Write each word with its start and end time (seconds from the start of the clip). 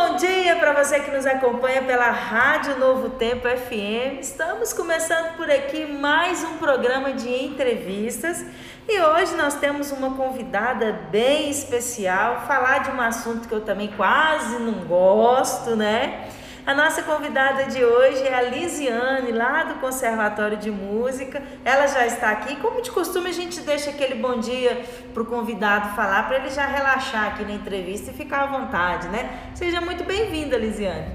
bom 0.00 0.14
dia 0.14 0.54
para 0.54 0.72
você 0.72 1.00
que 1.00 1.10
nos 1.10 1.26
acompanha 1.26 1.82
pela 1.82 2.08
Rádio 2.08 2.78
Novo 2.78 3.10
Tempo 3.10 3.48
FM. 3.48 4.20
Estamos 4.20 4.72
começando 4.72 5.36
por 5.36 5.50
aqui 5.50 5.86
mais 5.86 6.44
um 6.44 6.56
programa 6.56 7.12
de 7.12 7.28
entrevistas 7.28 8.44
e 8.88 9.00
hoje 9.00 9.34
nós 9.34 9.56
temos 9.56 9.90
uma 9.90 10.14
convidada 10.14 10.92
bem 11.10 11.50
especial, 11.50 12.44
falar 12.46 12.78
de 12.84 12.90
um 12.92 13.00
assunto 13.00 13.48
que 13.48 13.52
eu 13.52 13.62
também 13.62 13.88
quase 13.88 14.60
não 14.60 14.84
gosto, 14.84 15.74
né? 15.74 16.28
A 16.68 16.74
nossa 16.74 17.02
convidada 17.02 17.64
de 17.64 17.82
hoje 17.82 18.24
é 18.24 18.34
a 18.34 18.42
Lisiane, 18.42 19.32
lá 19.32 19.64
do 19.64 19.76
Conservatório 19.76 20.58
de 20.58 20.70
Música. 20.70 21.42
Ela 21.64 21.86
já 21.86 22.06
está 22.06 22.30
aqui. 22.30 22.56
Como 22.56 22.82
de 22.82 22.90
costume, 22.90 23.30
a 23.30 23.32
gente 23.32 23.62
deixa 23.62 23.88
aquele 23.88 24.16
bom 24.16 24.38
dia 24.38 24.84
para 25.14 25.22
o 25.22 25.24
convidado 25.24 25.96
falar, 25.96 26.24
para 26.24 26.40
ele 26.40 26.50
já 26.50 26.66
relaxar 26.66 27.28
aqui 27.28 27.42
na 27.42 27.54
entrevista 27.54 28.10
e 28.10 28.14
ficar 28.14 28.42
à 28.42 28.46
vontade, 28.48 29.08
né? 29.08 29.50
Seja 29.54 29.80
muito 29.80 30.04
bem-vinda, 30.04 30.58
Lisiane. 30.58 31.10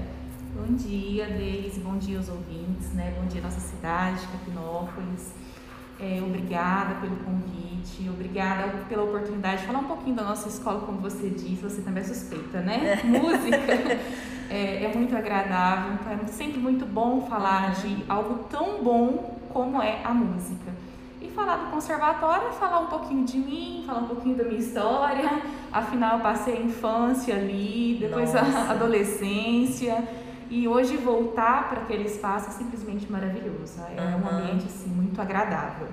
Bom 0.56 0.74
dia, 0.74 1.26
Deise. 1.26 1.78
Bom 1.78 1.98
dia 1.98 2.18
aos 2.18 2.28
ouvintes, 2.28 2.92
né? 2.92 3.14
Bom 3.16 3.28
dia 3.28 3.40
nossa 3.40 3.60
cidade, 3.60 4.26
Capinópolis. 4.32 5.34
É, 6.00 6.20
obrigada 6.20 6.96
pelo 6.96 7.14
convite, 7.18 8.10
obrigada 8.10 8.72
pela 8.88 9.04
oportunidade 9.04 9.60
de 9.60 9.68
falar 9.68 9.78
um 9.78 9.84
pouquinho 9.84 10.16
da 10.16 10.24
nossa 10.24 10.48
escola, 10.48 10.80
como 10.80 10.98
você 10.98 11.30
disse, 11.30 11.62
você 11.62 11.80
também 11.80 12.02
é 12.02 12.06
suspeita, 12.06 12.60
né? 12.60 13.00
Música 13.06 14.33
é, 14.50 14.84
é, 14.84 14.92
muito 14.94 15.16
agradável, 15.16 15.94
então 15.94 16.12
é 16.12 16.26
sempre 16.26 16.58
muito 16.58 16.84
bom 16.84 17.22
falar 17.22 17.72
de 17.74 18.04
algo 18.08 18.44
tão 18.50 18.82
bom 18.82 19.38
como 19.52 19.82
é 19.82 20.00
a 20.04 20.12
música. 20.12 20.72
E 21.20 21.28
falar 21.30 21.56
do 21.56 21.70
conservatório 21.70 22.48
é 22.48 22.52
falar 22.52 22.80
um 22.80 22.86
pouquinho 22.86 23.24
de 23.24 23.38
mim, 23.38 23.84
falar 23.86 24.00
um 24.00 24.08
pouquinho 24.08 24.36
da 24.36 24.44
minha 24.44 24.60
história, 24.60 25.42
afinal 25.72 26.18
eu 26.18 26.22
passei 26.22 26.58
a 26.58 26.60
infância 26.60 27.34
ali, 27.34 27.98
depois 28.00 28.32
nossa. 28.32 28.46
a 28.46 28.70
adolescência. 28.72 30.04
E 30.50 30.68
hoje 30.68 30.96
voltar 30.96 31.68
para 31.68 31.80
aquele 31.80 32.04
espaço 32.04 32.50
é 32.50 32.52
simplesmente 32.52 33.10
maravilhoso. 33.10 33.80
É 33.96 34.00
uhum. 34.00 34.22
um 34.22 34.38
ambiente 34.38 34.66
assim, 34.66 34.88
muito 34.90 35.20
agradável. 35.20 35.88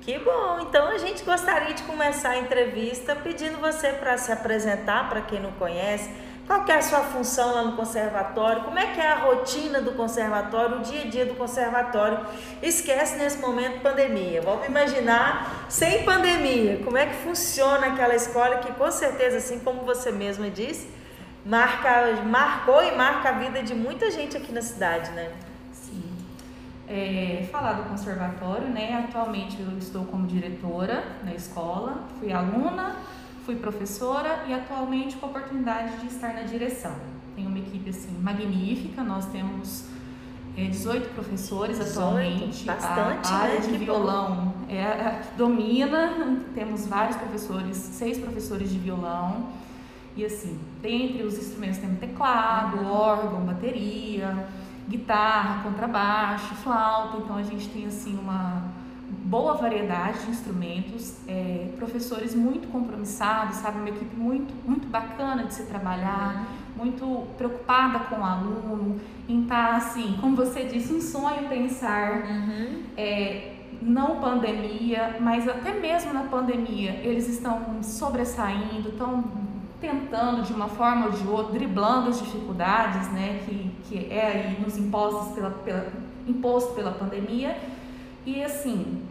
Que 0.00 0.18
bom! 0.20 0.60
Então 0.60 0.88
a 0.88 0.98
gente 0.98 1.24
gostaria 1.24 1.74
de 1.74 1.82
começar 1.82 2.30
a 2.30 2.38
entrevista 2.38 3.16
pedindo 3.16 3.60
você 3.60 3.92
para 3.92 4.16
se 4.16 4.30
apresentar 4.30 5.08
para 5.08 5.20
quem 5.22 5.40
não 5.40 5.50
conhece. 5.52 6.08
Qual 6.46 6.64
é 6.68 6.76
a 6.76 6.82
sua 6.82 7.00
função 7.00 7.54
lá 7.54 7.64
no 7.64 7.72
conservatório? 7.72 8.62
Como 8.62 8.78
é 8.78 8.92
que 8.92 9.00
é 9.00 9.10
a 9.10 9.16
rotina 9.16 9.80
do 9.80 9.92
conservatório, 9.92 10.78
o 10.78 10.80
dia 10.80 11.02
a 11.02 11.06
dia 11.06 11.26
do 11.26 11.34
conservatório? 11.34 12.24
Esquece 12.62 13.16
nesse 13.16 13.38
momento 13.38 13.80
pandemia. 13.80 14.40
Vamos 14.42 14.64
imaginar 14.66 15.66
sem 15.68 16.04
pandemia. 16.04 16.80
Como 16.84 16.96
é 16.96 17.06
que 17.06 17.16
funciona 17.16 17.88
aquela 17.88 18.14
escola 18.14 18.58
que 18.58 18.72
com 18.74 18.88
certeza, 18.92 19.38
assim 19.38 19.58
como 19.58 19.82
você 19.82 20.12
mesma 20.12 20.48
disse, 20.48 20.88
marca, 21.44 22.12
marcou 22.24 22.80
e 22.84 22.94
marca 22.94 23.30
a 23.30 23.32
vida 23.32 23.60
de 23.60 23.74
muita 23.74 24.08
gente 24.12 24.36
aqui 24.36 24.52
na 24.52 24.62
cidade, 24.62 25.10
né? 25.10 25.32
Sim. 25.72 26.04
É, 26.88 27.48
falar 27.50 27.72
do 27.72 27.88
conservatório, 27.88 28.68
né? 28.68 29.04
Atualmente 29.08 29.60
eu 29.60 29.76
estou 29.78 30.04
como 30.04 30.28
diretora 30.28 31.02
na 31.24 31.34
escola, 31.34 32.04
fui 32.20 32.32
aluna, 32.32 32.94
fui 33.46 33.54
professora 33.54 34.44
e 34.48 34.52
atualmente 34.52 35.16
com 35.16 35.26
a 35.26 35.28
oportunidade 35.28 35.98
de 36.00 36.08
estar 36.08 36.34
na 36.34 36.42
direção. 36.42 36.92
Tenho 37.36 37.48
uma 37.48 37.58
equipe 37.60 37.88
assim 37.88 38.10
magnífica, 38.20 39.04
nós 39.04 39.26
temos 39.26 39.84
é, 40.56 40.64
18 40.64 41.10
professores 41.14 41.78
18, 41.78 41.98
atualmente. 41.98 42.64
Bastante, 42.64 43.28
a, 43.28 43.36
área 43.36 43.60
né? 43.60 43.66
de 43.66 43.78
violão 43.78 44.52
é 44.68 44.82
a 44.82 45.20
que 45.20 45.36
domina, 45.38 46.42
temos 46.54 46.88
vários 46.88 47.16
professores, 47.16 47.76
seis 47.76 48.18
professores 48.18 48.68
de 48.68 48.78
violão 48.78 49.50
e 50.16 50.24
assim, 50.24 50.58
dentre 50.82 51.22
os 51.22 51.38
instrumentos 51.38 51.78
temos 51.78 52.00
teclado, 52.00 52.84
órgão, 52.84 53.42
bateria, 53.42 54.48
guitarra, 54.88 55.62
contrabaixo, 55.62 56.52
flauta. 56.56 57.18
Então 57.18 57.36
a 57.36 57.42
gente 57.44 57.68
tem 57.68 57.86
assim 57.86 58.18
uma 58.18 58.64
boa 59.08 59.54
variedade 59.54 60.24
de 60.24 60.30
instrumentos, 60.30 61.16
é, 61.28 61.68
professores 61.76 62.34
muito 62.34 62.68
compromissados, 62.68 63.56
sabe, 63.56 63.78
uma 63.78 63.88
equipe 63.88 64.14
muito 64.16 64.54
muito 64.66 64.88
bacana 64.88 65.44
de 65.44 65.54
se 65.54 65.64
trabalhar, 65.64 66.46
muito 66.76 67.26
preocupada 67.36 68.00
com 68.00 68.20
o 68.20 68.24
aluno, 68.24 69.00
em 69.28 69.42
estar 69.42 69.70
tá, 69.70 69.76
assim, 69.76 70.16
como 70.20 70.36
você 70.36 70.64
disse, 70.64 70.92
um 70.92 71.00
sonho 71.00 71.48
pensar. 71.48 72.24
Uhum. 72.26 72.82
É, 72.96 73.52
não 73.82 74.20
pandemia, 74.20 75.16
mas 75.20 75.46
até 75.46 75.72
mesmo 75.78 76.12
na 76.12 76.24
pandemia, 76.24 76.92
eles 77.02 77.28
estão 77.28 77.82
sobressaindo, 77.82 78.88
estão 78.88 79.24
tentando 79.80 80.42
de 80.42 80.52
uma 80.52 80.68
forma 80.68 81.06
ou 81.06 81.12
de 81.12 81.26
outra, 81.26 81.52
driblando 81.52 82.08
as 82.08 82.18
dificuldades, 82.18 83.10
né, 83.12 83.40
que, 83.44 83.70
que 83.84 84.12
é 84.12 84.26
aí 84.26 84.60
nos 84.60 84.76
impostos 84.78 85.34
pela, 85.34 85.50
pela, 85.50 85.92
imposto 86.26 86.74
pela 86.74 86.92
pandemia. 86.92 87.56
E 88.26 88.42
assim, 88.42 89.02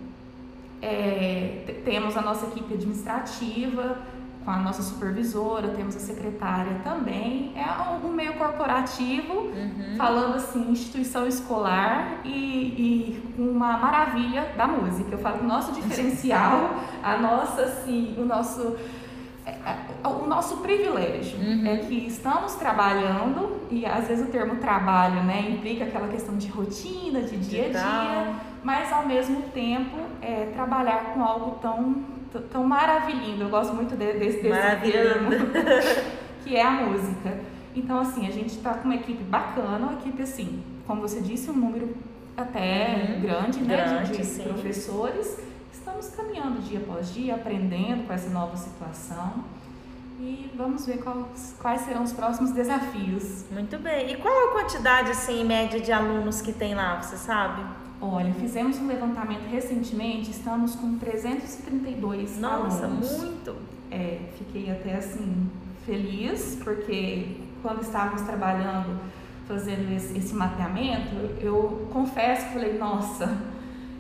é, 0.82 1.82
temos 1.86 2.18
a 2.18 2.22
nossa 2.22 2.48
equipe 2.48 2.74
administrativa, 2.74 3.98
com 4.46 4.52
a 4.52 4.58
nossa 4.58 4.84
supervisora, 4.84 5.70
temos 5.70 5.96
a 5.96 6.00
secretária 6.00 6.80
também. 6.84 7.52
É 7.56 8.06
um 8.06 8.12
meio 8.12 8.34
corporativo, 8.34 9.34
uhum. 9.34 9.96
falando 9.98 10.36
assim, 10.36 10.70
instituição 10.70 11.26
escolar 11.26 12.20
e, 12.24 12.30
e 12.30 13.34
uma 13.40 13.78
maravilha 13.78 14.54
da 14.56 14.68
música. 14.68 15.10
Eu 15.12 15.18
falo 15.18 15.40
que 15.40 15.46
o 15.46 15.48
nosso 15.48 15.72
diferencial, 15.82 16.76
a 17.02 17.18
nossa, 17.18 17.64
assim, 17.64 18.14
o 18.20 18.26
nosso 18.26 18.76
é, 19.46 19.52
é, 19.52 19.85
nosso 20.36 20.58
privilégio. 20.58 21.40
Uhum. 21.40 21.66
é 21.66 21.78
que 21.78 22.08
estamos 22.08 22.56
trabalhando 22.56 23.62
e 23.72 23.86
às 23.86 24.08
vezes 24.08 24.28
o 24.28 24.32
termo 24.32 24.58
trabalho 24.58 25.24
né 25.24 25.50
implica 25.50 25.86
aquela 25.86 26.08
questão 26.08 26.38
de 26.38 26.48
rotina 26.48 27.22
de 27.22 27.38
dia 27.38 27.68
a 27.68 27.70
dia 27.70 28.36
mas 28.64 28.92
ao 28.92 29.06
mesmo 29.06 29.44
tempo 29.54 29.98
é, 30.22 30.52
trabalhar 30.54 31.14
com 31.14 31.24
algo 31.24 31.58
tão 31.62 32.04
tão 32.52 32.66
maravilhoso 32.66 33.42
eu 33.42 33.50
gosto 33.50 33.74
muito 33.74 33.96
de, 33.96 34.14
desse, 34.14 34.42
desse 34.42 34.92
termo 34.92 35.30
que 36.44 36.56
é 36.56 36.62
a 36.62 36.72
música. 36.72 37.40
Então 37.74 38.00
assim 38.00 38.28
a 38.28 38.32
gente 38.32 38.58
está 38.58 38.74
com 38.74 38.86
uma 38.86 38.96
equipe 38.96 39.24
bacana 39.24 39.88
uma 39.88 39.94
equipe 39.94 40.22
assim 40.22 40.62
como 40.86 41.02
você 41.02 41.22
disse 41.22 41.50
um 41.50 41.54
número 41.54 41.96
até 42.36 43.14
uhum. 43.16 43.22
grande, 43.22 43.62
né 43.62 43.78
grande, 43.78 44.12
de, 44.12 44.38
de 44.38 44.44
professores. 44.44 45.40
Estamos 45.72 46.10
caminhando 46.10 46.62
dia 46.62 46.80
após 46.80 47.14
dia, 47.14 47.36
aprendendo 47.36 48.06
com 48.06 48.14
essa 48.14 48.30
nova 48.30 48.58
situação 48.58 49.55
e 50.20 50.52
vamos 50.56 50.86
ver 50.86 51.00
quais, 51.00 51.56
quais 51.60 51.82
serão 51.82 52.04
os 52.04 52.14
próximos 52.14 52.52
desafios. 52.52 53.46
Muito 53.52 53.78
bem. 53.78 54.12
E 54.12 54.18
qual 54.18 54.50
a 54.50 54.52
quantidade, 54.54 55.12
assim, 55.12 55.42
em 55.42 55.46
média, 55.46 55.80
de 55.80 55.92
alunos 55.92 56.42
que 56.42 56.54
tem 56.54 56.74
lá, 56.74 57.02
você 57.02 57.18
sabe? 57.18 57.62
Olha, 58.02 58.34
fizemos 58.34 58.78
um 58.78 58.88
levantamento 58.88 59.46
recentemente, 59.50 60.32
estamos 60.32 60.76
com 60.76 60.98
332 60.98 62.38
Nossa, 62.38 62.86
alunos. 62.86 63.12
Nossa, 63.12 63.26
muito! 63.26 63.56
É, 63.90 64.20
fiquei 64.38 64.72
até 64.72 64.96
assim 64.96 65.50
feliz, 65.86 66.60
porque 66.64 67.38
quando 67.62 67.82
estávamos 67.82 68.22
trabalhando, 68.22 69.00
fazendo 69.48 69.96
esse, 69.96 70.18
esse 70.18 70.34
mapeamento, 70.34 71.16
eu 71.40 71.88
confesso 71.92 72.48
que 72.48 72.54
falei, 72.54 72.78
nossa, 72.78 73.38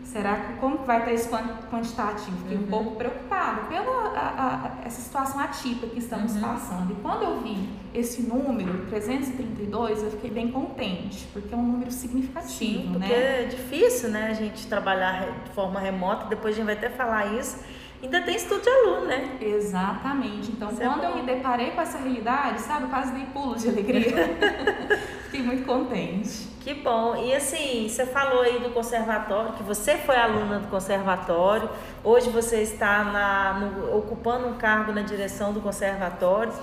Será 0.06 0.36
que 0.36 0.54
como 0.60 0.78
vai 0.86 1.00
estar 1.00 1.12
esse 1.12 1.30
quantitativo? 1.70 2.38
Fiquei 2.38 2.58
uhum. 2.58 2.64
um 2.64 2.68
pouco 2.68 2.96
preocupada 2.96 3.64
pela 3.64 4.10
a, 4.16 4.78
a, 4.82 4.86
essa 4.86 5.02
situação 5.02 5.40
atípica 5.40 5.88
que 5.88 6.00
estamos 6.00 6.36
uhum. 6.36 6.42
passando. 6.42 6.92
E 6.92 6.96
quando 7.02 7.24
eu 7.24 7.42
vi 7.42 7.68
esse 7.94 8.22
número, 8.22 8.86
332, 8.86 10.04
eu 10.04 10.12
fiquei 10.12 10.30
bem 10.30 10.52
contente, 10.52 11.28
porque 11.34 11.54
é 11.54 11.58
um 11.58 11.64
número 11.64 11.92
significativo, 11.92 12.84
Sim, 12.84 12.90
porque 12.94 13.08
né? 13.08 13.44
é 13.44 13.46
difícil, 13.46 14.10
né, 14.10 14.28
a 14.30 14.34
gente 14.34 14.68
trabalhar 14.68 15.44
de 15.44 15.52
forma 15.52 15.80
remota, 15.80 16.28
depois 16.28 16.54
a 16.54 16.58
gente 16.58 16.66
vai 16.66 16.76
até 16.76 16.90
falar 16.90 17.34
isso. 17.38 17.58
Ainda 18.04 18.22
tem 18.22 18.36
estudo 18.36 18.62
de 18.62 18.70
aluno, 18.70 19.06
né? 19.06 19.38
Exatamente. 19.42 20.52
Então, 20.52 20.70
isso 20.72 20.82
é 20.82 20.86
quando 20.86 21.04
é 21.04 21.08
eu 21.08 21.16
me 21.16 21.24
deparei 21.24 21.72
com 21.72 21.82
essa 21.82 21.98
realidade, 21.98 22.62
sabe, 22.62 22.84
eu 22.84 22.90
quase 22.90 23.12
dei 23.14 23.26
pulos 23.34 23.62
de 23.62 23.70
alegria. 23.70 24.38
Fiquei 25.26 25.42
muito 25.42 25.66
contente. 25.66 26.48
Que 26.62 26.74
bom. 26.74 27.16
E 27.16 27.34
assim, 27.34 27.88
você 27.88 28.06
falou 28.06 28.42
aí 28.42 28.60
do 28.60 28.70
conservatório, 28.72 29.54
que 29.54 29.64
você 29.64 29.98
foi 29.98 30.16
aluna 30.16 30.60
do 30.60 30.68
conservatório, 30.68 31.70
hoje 32.04 32.30
você 32.30 32.62
está 32.62 33.04
na, 33.04 33.54
no, 33.60 33.98
ocupando 33.98 34.48
um 34.48 34.56
cargo 34.56 34.92
na 34.92 35.02
direção 35.02 35.54
do 35.54 35.62
conservatório. 35.62 36.54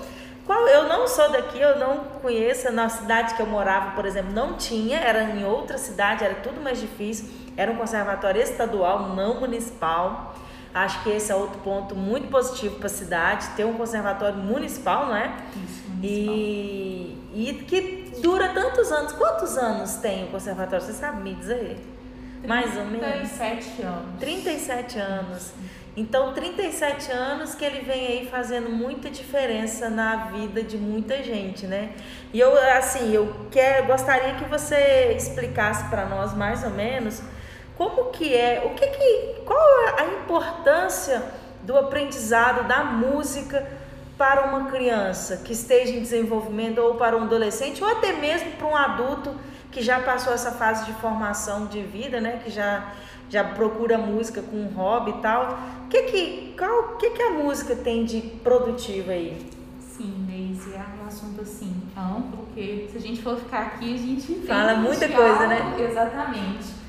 Qual, 0.45 0.67
eu 0.67 0.89
não 0.89 1.07
sou 1.07 1.31
daqui, 1.31 1.61
eu 1.61 1.79
não 1.79 1.99
conheço. 2.21 2.71
Na 2.73 2.89
cidade 2.89 3.35
que 3.35 3.43
eu 3.43 3.47
morava, 3.47 3.93
por 3.93 4.05
exemplo, 4.05 4.33
não 4.33 4.55
tinha, 4.55 4.99
era 4.99 5.23
em 5.23 5.45
outra 5.45 5.79
cidade, 5.79 6.25
era 6.25 6.35
tudo 6.35 6.61
mais 6.61 6.81
difícil. 6.81 7.29
Era 7.57 7.71
um 7.71 7.77
conservatório 7.77 8.43
estadual, 8.43 9.11
não 9.11 9.39
municipal. 9.39 10.35
Acho 10.75 11.03
que 11.03 11.11
esse 11.11 11.31
é 11.31 11.35
outro 11.35 11.59
ponto 11.61 11.95
muito 11.95 12.29
positivo 12.29 12.77
para 12.77 12.87
a 12.87 12.91
cidade, 12.91 13.49
ter 13.57 13.65
um 13.65 13.75
conservatório 13.75 14.39
municipal, 14.39 15.07
não 15.07 15.17
é? 15.17 15.37
Isso, 15.51 15.91
municipal. 15.91 16.35
E, 16.35 17.19
e 17.35 17.65
que 17.67 18.21
dura 18.23 18.49
tantos 18.51 18.91
anos. 18.91 19.13
Quantos 19.13 19.59
anos 19.59 19.97
tem 19.97 20.25
o 20.25 20.29
conservatório? 20.29 20.85
Você 20.85 20.95
sabe 20.95 21.23
me 21.23 21.35
dizer? 21.35 21.79
Mais 22.47 22.77
ou 22.77 22.85
menos? 22.87 23.01
37 23.01 23.83
anos. 23.83 24.19
37 24.19 24.99
anos. 24.99 25.53
Então, 25.95 26.33
37 26.33 27.13
anos 27.13 27.55
que 27.55 27.65
ele 27.65 27.81
vem 27.81 28.07
aí 28.07 28.29
fazendo 28.31 28.71
muita 28.71 29.11
diferença 29.11 29.91
na 29.91 30.31
vida 30.31 30.63
de 30.63 30.79
muita 30.79 31.23
gente, 31.23 31.67
né? 31.67 31.93
E 32.33 32.41
eu, 32.41 32.57
assim, 32.79 33.13
eu 33.13 33.47
quero, 33.51 33.89
gostaria 33.89 34.35
que 34.37 34.47
você 34.47 35.13
explicasse 35.15 35.85
para 35.91 36.07
nós 36.07 36.35
mais 36.35 36.65
ou 36.65 36.71
menos 36.71 37.23
como 37.83 38.11
que 38.11 38.33
é, 38.33 38.63
o 38.65 38.75
que 38.75 38.87
que, 38.87 39.41
qual 39.45 39.59
a 39.99 40.05
importância 40.07 41.23
do 41.65 41.77
aprendizado 41.77 42.69
da 42.69 42.85
música 42.85 43.67
para 44.17 44.45
uma 44.47 44.71
criança 44.71 45.39
que 45.39 45.53
esteja 45.53 45.93
em 45.93 46.01
desenvolvimento 46.01 46.79
ou 46.79 46.95
para 46.95 47.17
um 47.17 47.23
adolescente 47.25 47.83
ou 47.83 47.91
até 47.91 48.13
mesmo 48.13 48.53
para 48.53 48.67
um 48.69 48.77
adulto 48.77 49.35
que 49.73 49.83
já 49.83 49.99
passou 49.99 50.33
essa 50.33 50.53
fase 50.53 50.85
de 50.85 50.93
formação 50.95 51.67
de 51.67 51.83
vida, 51.83 52.21
né? 52.21 52.41
Que 52.45 52.51
já 52.51 52.93
já 53.29 53.43
procura 53.43 53.97
música 53.97 54.43
com 54.43 54.57
um 54.57 54.69
hobby 54.75 55.11
e 55.11 55.23
tal. 55.23 55.59
O 55.87 55.89
que 55.89 56.03
que, 56.03 56.55
qual, 56.59 56.97
que 56.99 57.11
que 57.11 57.23
a 57.23 57.31
música 57.31 57.75
tem 57.75 58.05
de 58.05 58.21
produtivo 58.21 59.11
aí? 59.11 59.51
Sim, 59.81 60.27
Deise, 60.29 60.75
é 60.75 60.85
um 61.03 61.07
assunto 61.07 61.41
assim 61.41 61.75
amplo, 61.97 62.45
porque 62.45 62.89
se 62.93 62.99
a 62.99 63.01
gente 63.01 63.23
for 63.23 63.39
ficar 63.39 63.63
aqui, 63.63 63.95
a 63.95 63.99
gente 63.99 64.47
fala 64.47 64.75
muita 64.75 65.09
coisa, 65.09 65.47
né? 65.47 65.77
Exatamente. 65.79 66.82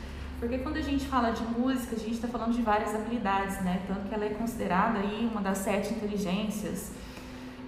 Porque 0.44 0.57
quando 0.57 0.75
a 0.75 0.81
gente 0.81 1.06
fala 1.06 1.30
de 1.31 1.42
música, 1.57 1.95
a 1.95 2.00
gente 2.00 2.16
está 2.16 2.28
falando 2.28 2.54
de 2.54 2.62
várias 2.62 2.94
habilidades, 2.94 3.62
né? 3.63 3.81
Tanto 3.88 4.10
que 4.10 4.13
ela 4.13 4.25
é 4.25 4.30
considerada 4.30 5.00
aí 5.00 5.30
uma 5.31 5.42
das 5.42 5.60
sete 5.60 5.94
inteligências. 5.94 6.92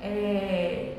É, 0.02 0.98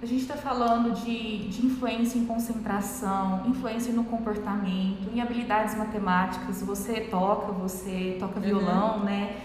a 0.00 0.06
gente 0.06 0.22
está 0.22 0.36
falando 0.36 0.94
de, 0.94 1.48
de 1.48 1.66
influência 1.66 2.18
em 2.18 2.24
concentração, 2.24 3.42
influência 3.46 3.92
no 3.92 4.04
comportamento, 4.04 5.10
em 5.14 5.20
habilidades 5.20 5.76
matemáticas. 5.76 6.62
Você 6.62 7.02
toca, 7.02 7.52
você 7.52 8.16
toca 8.18 8.40
uhum. 8.40 8.46
violão, 8.46 9.00
né? 9.00 9.36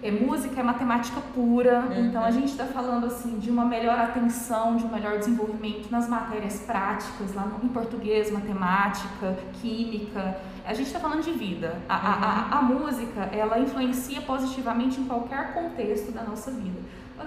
É, 0.00 0.12
música 0.12 0.60
é 0.60 0.62
matemática 0.62 1.20
pura, 1.34 1.80
uhum. 1.80 2.06
então 2.06 2.22
a 2.22 2.30
gente 2.30 2.52
está 2.52 2.64
falando 2.64 3.06
assim 3.06 3.38
de 3.40 3.50
uma 3.50 3.64
melhor 3.64 3.98
atenção, 3.98 4.76
de 4.76 4.84
um 4.84 4.88
melhor 4.88 5.18
desenvolvimento 5.18 5.90
nas 5.90 6.08
matérias 6.08 6.60
práticas, 6.60 7.34
lá 7.34 7.42
no, 7.42 7.64
em 7.64 7.68
português, 7.68 8.30
matemática, 8.30 9.36
química. 9.60 10.38
A 10.64 10.72
gente 10.72 10.86
está 10.86 11.00
falando 11.00 11.24
de 11.24 11.32
vida. 11.32 11.80
A, 11.88 11.96
uhum. 11.96 12.02
a, 12.04 12.56
a, 12.56 12.58
a 12.58 12.62
música, 12.62 13.22
ela 13.32 13.58
influencia 13.58 14.20
positivamente 14.20 15.00
em 15.00 15.04
qualquer 15.04 15.52
contexto 15.52 16.12
da 16.12 16.22
nossa 16.22 16.52
vida. 16.52 16.78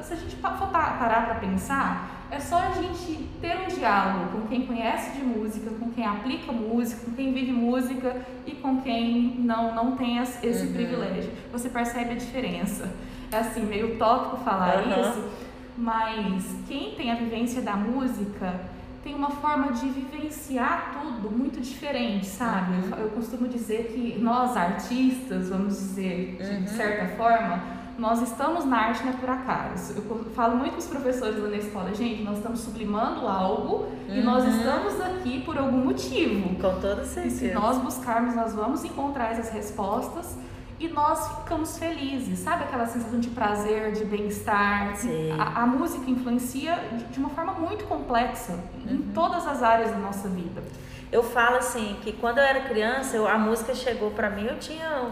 Se 0.04 0.14
a 0.14 0.18
gente 0.18 0.36
for 0.36 0.68
parar 0.68 1.26
para 1.26 1.36
pensar, 1.36 2.28
é 2.32 2.40
só 2.40 2.58
a 2.58 2.72
gente 2.72 3.30
ter 3.42 3.58
um 3.58 3.68
diálogo 3.68 4.32
com 4.32 4.48
quem 4.48 4.66
conhece 4.66 5.12
de 5.12 5.24
música, 5.24 5.70
com 5.72 5.92
quem 5.92 6.06
aplica 6.06 6.52
música, 6.52 7.06
com 7.06 7.12
quem 7.12 7.34
vive 7.34 7.52
música 7.52 8.22
e 8.46 8.52
com 8.52 8.82
quem 8.82 9.36
não, 9.40 9.76
não 9.76 9.98
tem 9.98 10.18
esse 10.18 10.48
uhum. 10.48 10.74
privilégio. 10.74 11.32
Você 11.52 11.70
percebe 11.70 12.12
a 12.12 12.16
diferença. 12.16 12.90
É 13.32 13.38
assim, 13.38 13.66
meio 13.66 13.96
utópico 13.96 14.38
falar 14.38 14.84
uhum. 14.84 15.02
isso, 15.02 15.30
mas 15.78 16.46
quem 16.68 16.96
tem 16.96 17.12
a 17.12 17.16
vivência 17.16 17.62
da 17.62 17.76
música 17.76 18.62
tem 19.04 19.16
uma 19.16 19.32
forma 19.32 19.72
de 19.72 19.90
vivenciar 19.90 20.92
tudo 21.02 21.32
muito 21.32 21.60
diferente, 21.60 22.28
sabe? 22.28 22.74
Uhum. 22.74 22.92
Eu, 22.92 22.98
eu, 23.06 23.10
costumo 23.10 23.48
dizer 23.48 23.92
que 23.94 24.20
nós 24.20 24.56
artistas, 24.56 25.50
vamos 25.50 25.76
dizer, 25.76 26.38
de 26.38 26.62
uhum. 26.62 26.68
certa 26.68 27.08
forma, 27.18 27.81
nós 27.98 28.22
estamos 28.22 28.66
na 28.66 28.78
arte 28.78 29.04
não 29.04 29.12
é 29.12 29.16
por 29.16 29.30
acaso. 29.30 29.94
Eu 29.96 30.26
falo 30.34 30.58
muito 30.58 30.74
com 30.74 30.80
os 30.80 30.88
professores 30.88 31.38
lá 31.38 31.50
na 31.50 31.58
escola, 31.58 31.94
gente, 31.94 32.24
nós 32.24 32.38
estamos 32.38 32.60
sublimando 32.62 33.28
algo 33.28 33.86
uhum. 33.86 34.16
e 34.16 34.22
nós 34.22 34.44
estamos 34.46 35.00
aqui 35.00 35.42
por 35.42 35.58
algum 35.58 35.78
motivo. 35.78 36.56
Com 36.56 36.80
toda 36.80 37.06
certeza. 37.06 37.46
E 37.46 37.50
se 37.50 37.54
nós 37.54 37.78
buscarmos, 37.78 38.36
nós 38.36 38.54
vamos 38.54 38.84
encontrar 38.84 39.32
essas 39.32 39.50
respostas 39.50 40.38
e 40.80 40.88
nós 40.88 41.28
ficamos 41.38 41.78
felizes. 41.78 42.40
Sabe 42.40 42.64
aquela 42.64 42.88
sensação 42.88 43.20
de 43.20 43.30
prazer, 43.30 43.92
de 43.92 44.04
bem-estar? 44.04 44.96
A, 45.40 45.62
a, 45.62 45.66
música 45.68 46.10
influencia 46.10 46.76
de 47.12 47.20
uma 47.20 47.30
forma 47.30 47.54
muito 47.54 47.86
complexa 47.86 48.54
uhum. 48.54 48.96
em 48.96 49.02
todas 49.14 49.48
as 49.48 49.62
áreas 49.62 49.92
da 49.92 49.98
nossa 49.98 50.28
vida. 50.28 50.64
Eu 51.12 51.22
falo 51.22 51.58
assim 51.58 51.98
que 52.02 52.14
quando 52.14 52.38
eu 52.38 52.44
era 52.44 52.62
criança, 52.62 53.18
eu, 53.18 53.28
a 53.28 53.38
música 53.38 53.76
chegou 53.76 54.12
para 54.12 54.30
mim, 54.30 54.46
eu 54.46 54.58
tinha 54.58 55.12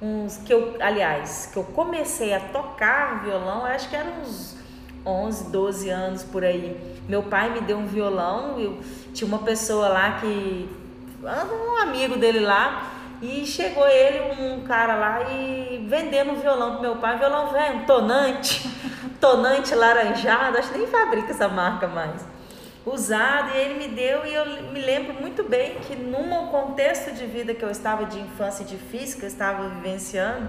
uns 0.00 0.38
que 0.38 0.52
eu, 0.52 0.76
aliás, 0.80 1.50
que 1.52 1.58
eu 1.58 1.64
comecei 1.64 2.34
a 2.34 2.40
tocar 2.40 3.22
violão, 3.22 3.64
acho 3.64 3.88
que 3.88 3.96
eram 3.96 4.20
uns 4.22 4.56
11, 5.04 5.50
12 5.50 5.90
anos 5.90 6.22
por 6.22 6.44
aí. 6.44 6.98
Meu 7.08 7.22
pai 7.22 7.50
me 7.50 7.60
deu 7.60 7.78
um 7.78 7.86
violão, 7.86 8.58
eu 8.58 8.78
tinha 9.12 9.28
uma 9.28 9.40
pessoa 9.40 9.88
lá 9.88 10.20
que 10.20 10.68
um 11.22 11.76
amigo 11.82 12.16
dele 12.16 12.40
lá 12.40 12.90
e 13.20 13.44
chegou 13.44 13.86
ele, 13.86 14.42
um 14.42 14.62
cara 14.62 14.94
lá 14.94 15.30
e 15.30 15.86
vendendo 15.88 16.32
um 16.32 16.36
violão 16.36 16.72
pro 16.72 16.80
meu 16.80 16.96
pai, 16.96 17.18
violão 17.18 17.52
velho, 17.52 17.76
um 17.76 17.84
tonante, 17.84 18.68
tonante 19.20 19.74
laranjado, 19.74 20.56
acho 20.56 20.70
que 20.72 20.78
nem 20.78 20.86
fabrica 20.86 21.30
essa 21.30 21.48
marca 21.48 21.86
mais 21.86 22.39
usado 22.84 23.54
e 23.54 23.58
ele 23.58 23.74
me 23.74 23.88
deu 23.94 24.24
e 24.26 24.34
eu 24.34 24.46
me 24.72 24.80
lembro 24.80 25.14
muito 25.14 25.42
bem 25.42 25.76
que 25.86 25.94
num 25.94 26.46
contexto 26.48 27.12
de 27.12 27.26
vida 27.26 27.54
que 27.54 27.62
eu 27.62 27.70
estava 27.70 28.06
de 28.06 28.18
infância 28.18 28.64
difícil, 28.64 29.18
que 29.18 29.24
eu 29.24 29.28
estava 29.28 29.68
vivenciando, 29.68 30.48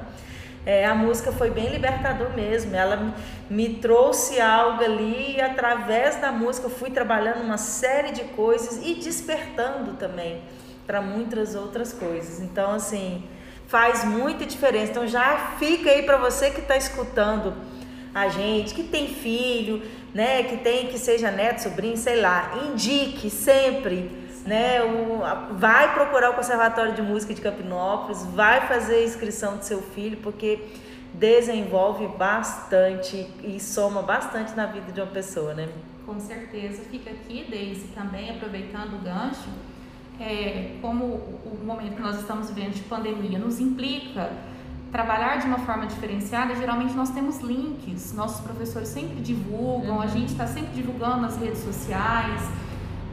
é, 0.66 0.86
a 0.86 0.94
música 0.94 1.32
foi 1.32 1.50
bem 1.50 1.70
libertador 1.70 2.34
mesmo. 2.34 2.76
Ela 2.76 3.14
me, 3.50 3.76
trouxe 3.76 4.40
algo 4.40 4.84
ali 4.84 5.36
e 5.38 5.42
através 5.42 6.18
da 6.18 6.32
música 6.32 6.68
eu 6.68 6.72
fui 6.72 6.92
trabalhando 6.92 7.42
uma 7.42 7.58
série 7.58 8.12
de 8.12 8.24
coisas 8.26 8.80
e 8.86 8.96
despertando 8.96 9.94
também 9.94 10.42
para 10.86 11.02
muitas 11.02 11.56
outras 11.56 11.92
coisas. 11.94 12.40
Então 12.40 12.72
assim 12.72 13.24
faz 13.68 14.04
muita 14.04 14.46
diferença. 14.46 14.92
Então 14.92 15.08
já 15.08 15.56
fica 15.58 15.90
aí 15.90 16.04
para 16.04 16.18
você 16.18 16.52
que 16.52 16.62
está 16.62 16.78
escutando 16.78 17.54
a 18.14 18.28
gente, 18.28 18.74
que 18.74 18.84
tem 18.84 19.08
filho, 19.08 19.82
né, 20.14 20.44
que 20.44 20.58
tem 20.58 20.88
que 20.88 20.98
seja 20.98 21.32
neto, 21.32 21.60
sobrinho, 21.60 21.98
sei 21.98 22.20
lá, 22.20 22.52
indique 22.70 23.30
sempre, 23.30 24.12
né, 24.46 24.84
o, 24.84 25.56
vai 25.58 25.94
procurar 25.94 26.32
o 26.32 26.34
Conservatório 26.34 26.94
de 26.94 27.02
Música 27.02 27.34
de 27.34 27.42
Campinópolis, 27.42 28.26
vai 28.28 28.68
fazer 28.68 28.96
a 28.96 29.04
inscrição 29.04 29.58
do 29.58 29.64
seu 29.64 29.82
filho, 29.82 30.18
porque 30.18 30.60
desenvolve 31.14 32.08
bastante 32.08 33.28
e 33.44 33.60
soma 33.60 34.02
bastante 34.02 34.56
na 34.56 34.66
vida 34.66 34.92
de 34.92 35.02
uma 35.02 35.12
pessoa, 35.12 35.54
né? 35.54 35.70
Com 36.06 36.20
certeza. 36.20 36.82
Fica 36.90 37.10
aqui, 37.12 37.46
Deise, 37.50 37.88
também 37.90 38.30
aproveitando 38.30 38.96
o 38.96 39.00
gancho, 39.00 39.50
é, 40.20 40.78
como 40.82 41.06
o 41.06 41.60
momento 41.64 41.96
que 41.96 42.02
nós 42.02 42.20
estamos 42.20 42.50
vivendo 42.50 42.74
de 42.74 42.82
pandemia 42.84 43.40
nos 43.40 43.60
implica 43.60 44.32
trabalhar 44.92 45.38
de 45.38 45.48
uma 45.48 45.60
forma 45.60 45.88
diferenciada, 45.88 46.56
geralmente 46.56 46.94
nós 46.94 47.10
temos 47.10 47.40
links, 47.40 48.14
nossos 48.14 48.42
professores 48.42 48.90
sempre 48.90 49.22
divulgam, 49.22 49.96
uhum. 49.96 50.02
a 50.02 50.08
gente 50.08 50.32
está 50.34 50.46
sempre 50.46 50.74
divulgando 50.74 51.22
nas 51.22 51.38
redes 51.38 51.64
sociais. 51.64 52.42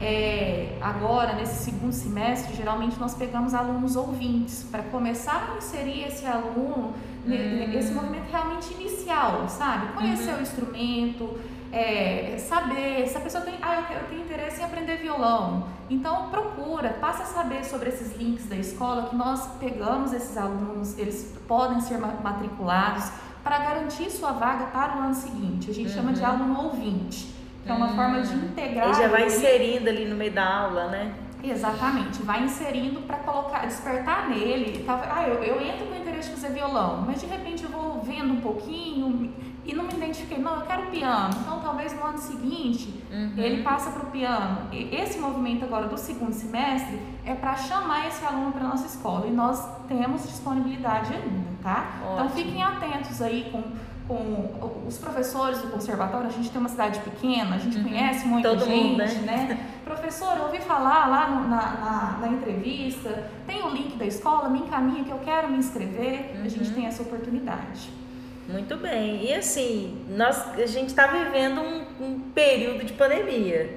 É, 0.01 0.79
agora, 0.81 1.35
nesse 1.35 1.65
segundo 1.65 1.93
semestre, 1.93 2.55
geralmente 2.55 2.99
nós 3.01 3.15
pegamos 3.15 3.53
alunos 3.53 3.97
ouvintes 3.97 4.65
para 4.71 4.83
começar 4.85 5.51
a 5.53 5.57
inserir 5.59 6.05
esse 6.05 6.25
aluno, 6.25 6.95
uhum. 7.27 7.73
esse 7.73 7.93
movimento 7.93 8.31
realmente 8.31 8.73
inicial, 8.75 9.49
sabe? 9.49 9.93
Conhecer 9.95 10.33
uhum. 10.33 10.39
o 10.39 10.43
instrumento, 10.43 11.39
é, 11.73 12.37
saber 12.39 13.07
se 13.07 13.17
a 13.17 13.21
pessoa 13.21 13.45
tem, 13.45 13.55
ah, 13.61 13.85
eu, 13.91 14.09
tenho 14.09 14.23
interesse 14.23 14.61
em 14.61 14.65
aprender 14.65 14.97
violão. 14.97 15.67
Então 15.91 16.29
procura, 16.31 16.91
passa 17.01 17.23
a 17.23 17.27
saber 17.27 17.65
sobre 17.65 17.89
esses 17.89 18.17
links 18.17 18.47
da 18.47 18.57
escola 18.57 19.09
que 19.09 19.17
nós 19.17 19.47
pegamos 19.59 20.13
esses 20.13 20.37
alunos, 20.37 20.99
eles 20.99 21.37
podem 21.47 21.81
ser 21.81 21.99
matriculados 21.99 23.11
para 23.43 23.59
garantir 23.59 24.11
sua 24.11 24.33
vaga 24.33 24.67
para 24.67 24.97
o 24.97 25.01
ano 25.01 25.15
seguinte. 25.15 25.71
A 25.71 25.75
gente 25.75 25.89
uhum. 25.89 25.95
chama 25.95 26.13
de 26.13 26.21
uhum. 26.21 26.27
aluno 26.27 26.63
ouvinte, 26.65 27.35
que 27.65 27.71
é 27.71 27.75
uma 27.75 27.89
uhum. 27.89 27.97
forma 27.97 28.23
de 28.23 28.35
integrar. 28.35 28.91
E 28.91 28.95
já 28.95 29.09
vai 29.09 29.27
inserindo 29.27 29.89
ali 29.89 30.05
no 30.07 30.17
meio 30.17 30.33
da 30.33 30.47
aula, 30.47 30.89
né? 30.89 31.15
Exatamente, 31.43 32.21
vai 32.23 32.43
inserindo 32.43 33.01
para 33.03 33.19
colocar, 33.19 33.65
despertar 33.65 34.29
nele. 34.29 34.85
Ah, 34.89 35.23
eu, 35.23 35.35
eu 35.45 35.61
entro 35.61 35.87
com 35.87 35.95
interesse 35.95 36.31
em 36.31 36.35
fazer 36.35 36.53
violão, 36.53 37.05
mas 37.07 37.21
de 37.21 37.27
repente 37.27 37.63
eu 37.63 37.71
vou 37.71 38.01
vendo 38.03 38.33
um 38.33 38.41
pouquinho, 38.41 39.33
e 39.69 39.75
não 39.75 39.85
me 39.85 39.93
identifiquei, 39.93 40.39
não, 40.39 40.55
eu 40.55 40.63
quero 40.63 40.87
piano. 40.87 41.29
Então, 41.43 41.61
talvez 41.61 41.95
no 41.95 42.03
ano 42.03 42.17
seguinte, 42.17 43.05
uhum. 43.13 43.35
ele 43.37 43.63
passa 43.63 43.91
para 43.91 44.03
o 44.03 44.11
piano. 44.11 44.67
E 44.73 44.95
esse 44.97 45.19
movimento 45.19 45.63
agora 45.63 45.87
do 45.87 45.99
segundo 45.99 46.33
semestre 46.33 46.99
é 47.23 47.35
para 47.35 47.55
chamar 47.55 48.09
esse 48.09 48.25
aluno 48.25 48.51
para 48.51 48.63
nossa 48.63 48.87
escola. 48.87 49.27
E 49.27 49.31
nós 49.31 49.63
temos 49.87 50.23
disponibilidade 50.23 51.13
ainda, 51.13 51.51
tá? 51.63 51.99
Então, 51.99 52.13
Ótimo. 52.13 52.25
Então, 52.25 52.37
fiquem 52.37 52.63
atentos 52.63 53.21
aí 53.21 53.51
com, 53.53 53.63
com 54.09 54.87
os 54.89 54.97
professores 54.97 55.61
do 55.61 55.69
conservatório. 55.69 56.29
A 56.29 56.33
gente 56.33 56.49
tem 56.49 56.59
uma 56.59 56.71
cidade 56.71 57.01
pequena, 57.01 57.57
a 57.57 57.59
gente 57.59 57.77
uhum. 57.77 57.85
conhece 57.85 58.27
muita 58.27 58.49
Todo 58.49 58.65
gente, 58.65 58.85
mundo, 58.87 58.99
né? 59.01 59.07
né? 59.27 59.67
Professor, 59.85 60.35
eu 60.39 60.45
ouvi 60.45 60.61
falar 60.61 61.09
lá 61.09 61.29
no, 61.29 61.47
na, 61.47 61.57
na, 61.57 62.19
na, 62.23 62.29
entrevista, 62.29 63.31
tem 63.47 63.63
o 63.63 63.69
link 63.69 63.99
da 63.99 64.07
escola, 64.07 64.49
me 64.49 64.61
encaminha 64.61 65.05
que 65.05 65.11
eu 65.11 65.19
quero 65.19 65.51
me 65.51 65.59
inscrever. 65.59 66.37
Uhum. 66.37 66.45
A 66.45 66.49
gente 66.49 66.71
uhum. 66.71 66.75
tem 66.75 66.87
essa 66.87 67.03
oportunidade. 67.03 68.08
Muito 68.49 68.77
bem. 68.77 69.27
E 69.27 69.35
assim, 69.35 70.05
nós, 70.09 70.59
a 70.59 70.67
gente 70.67 70.89
está 70.89 71.07
vivendo 71.07 71.61
um, 71.61 71.85
um, 72.01 72.21
período 72.35 72.85
de 72.85 72.95
pandemia, 72.95 73.71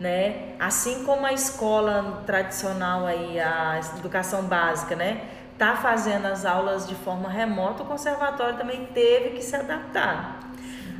né? 0.00 0.54
Assim 0.58 1.04
como 1.04 1.26
a 1.26 1.32
escola 1.32 2.22
tradicional 2.26 3.06
aí, 3.06 3.38
a 3.38 3.78
educação 3.98 4.44
básica, 4.44 4.96
né? 4.96 5.20
está 5.56 5.74
fazendo 5.74 6.26
as 6.26 6.44
aulas 6.44 6.86
de 6.86 6.94
forma 6.94 7.30
remota, 7.30 7.82
o 7.82 7.86
conservatório 7.86 8.58
também 8.58 8.86
teve 8.92 9.30
que 9.30 9.42
se 9.42 9.56
adaptar. 9.56 10.38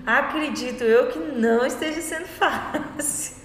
Acredito 0.06 0.82
eu 0.82 1.08
que 1.08 1.18
não 1.18 1.66
esteja 1.66 2.00
sendo 2.00 2.25
fácil. 2.40 3.37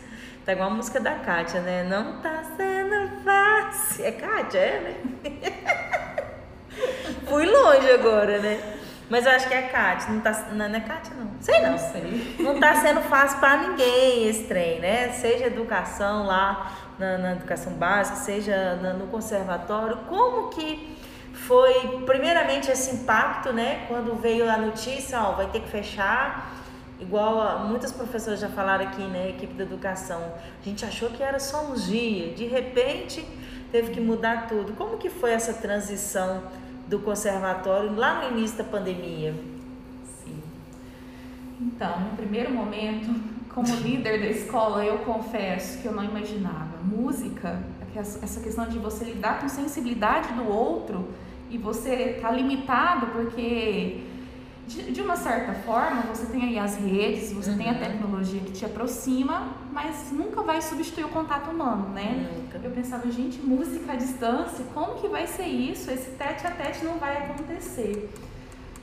Tá 0.45 0.53
igual 0.53 0.69
a 0.69 0.73
música 0.73 0.99
da 0.99 1.15
Kátia, 1.15 1.59
né? 1.59 1.83
Não 1.83 2.21
tá 2.21 2.43
sendo 2.55 3.23
fácil. 3.23 4.05
É 4.05 4.11
Kátia, 4.11 4.59
é, 4.59 4.79
né? 4.79 4.95
Fui 7.27 7.45
longe 7.45 7.91
agora, 7.91 8.39
né? 8.39 8.79
Mas 9.11 9.25
eu 9.25 9.33
acho 9.33 9.49
que 9.49 9.53
é 9.53 9.63
Kátia, 9.63 10.09
não, 10.09 10.21
tá, 10.21 10.31
não 10.53 10.65
é 10.67 10.79
Kátia, 10.79 11.13
não. 11.17 11.31
Sei 11.41 11.59
não. 11.59 11.71
Não 11.71 11.77
sei. 11.77 12.35
Não 12.39 12.59
tá 12.61 12.75
sendo 12.75 13.01
fácil 13.01 13.41
para 13.41 13.57
ninguém 13.67 14.29
esse 14.29 14.45
trem, 14.45 14.79
né? 14.79 15.09
Seja 15.09 15.47
educação 15.47 16.25
lá 16.25 16.71
na, 16.97 17.17
na 17.17 17.31
educação 17.33 17.73
básica, 17.73 18.15
seja 18.15 18.75
na, 18.75 18.93
no 18.93 19.07
conservatório. 19.07 19.97
Como 20.07 20.47
que 20.47 20.97
foi, 21.33 22.03
primeiramente, 22.05 22.71
esse 22.71 22.95
impacto, 22.95 23.51
né? 23.51 23.83
Quando 23.89 24.15
veio 24.15 24.49
a 24.49 24.55
notícia, 24.55 25.21
ó, 25.21 25.33
vai 25.33 25.47
ter 25.47 25.59
que 25.59 25.67
fechar. 25.67 26.55
Igual 26.97 27.41
a, 27.41 27.55
muitas 27.65 27.91
professoras 27.91 28.39
já 28.39 28.47
falaram 28.47 28.85
aqui, 28.85 29.03
né? 29.03 29.27
Equipe 29.31 29.55
da 29.55 29.65
educação. 29.65 30.21
A 30.61 30.63
gente 30.63 30.85
achou 30.85 31.09
que 31.09 31.21
era 31.21 31.37
só 31.37 31.65
uns 31.65 31.85
dias. 31.85 32.37
De 32.37 32.45
repente, 32.45 33.27
teve 33.73 33.91
que 33.91 33.99
mudar 33.99 34.47
tudo. 34.47 34.71
Como 34.71 34.97
que 34.97 35.09
foi 35.09 35.33
essa 35.33 35.53
transição 35.53 36.43
do 36.91 36.99
conservatório 36.99 37.95
lá 37.95 38.21
no 38.21 38.37
início 38.37 38.57
da 38.57 38.65
pandemia? 38.65 39.33
Sim. 40.03 40.43
Então, 41.59 42.01
no 42.01 42.17
primeiro 42.17 42.53
momento, 42.53 43.15
como 43.49 43.73
líder 43.77 44.19
da 44.19 44.27
escola, 44.27 44.83
eu 44.83 44.99
confesso 44.99 45.81
que 45.81 45.85
eu 45.85 45.93
não 45.93 46.03
imaginava. 46.03 46.77
Música, 46.83 47.63
essa 47.95 48.41
questão 48.41 48.67
de 48.67 48.77
você 48.77 49.05
lidar 49.05 49.39
com 49.39 49.47
sensibilidade 49.47 50.33
do 50.33 50.45
outro 50.47 51.07
e 51.49 51.57
você 51.57 52.19
tá 52.21 52.29
limitado 52.29 53.07
porque 53.07 54.03
de, 54.71 54.91
de 54.91 55.01
uma 55.01 55.17
certa 55.17 55.53
forma 55.53 56.01
você 56.03 56.25
tem 56.27 56.43
aí 56.43 56.57
as 56.57 56.77
redes, 56.77 57.33
você 57.33 57.51
uhum. 57.51 57.57
tem 57.57 57.69
a 57.69 57.73
uhum. 57.73 57.79
tecnologia 57.79 58.39
que 58.39 58.51
te 58.51 58.65
aproxima, 58.65 59.49
mas 59.71 60.11
nunca 60.11 60.41
vai 60.41 60.61
substituir 60.61 61.03
o 61.03 61.09
contato 61.09 61.51
humano, 61.51 61.89
né? 61.89 62.29
Nunca. 62.33 62.57
Eu 62.63 62.71
pensava, 62.71 63.09
gente, 63.11 63.39
música 63.39 63.91
à 63.91 63.95
distância, 63.95 64.63
como 64.73 64.95
que 64.95 65.07
vai 65.07 65.27
ser 65.27 65.45
isso? 65.45 65.91
Esse 65.91 66.11
tete 66.11 66.47
a 66.47 66.51
tete 66.51 66.85
não 66.85 66.97
vai 66.97 67.17
acontecer. 67.17 68.09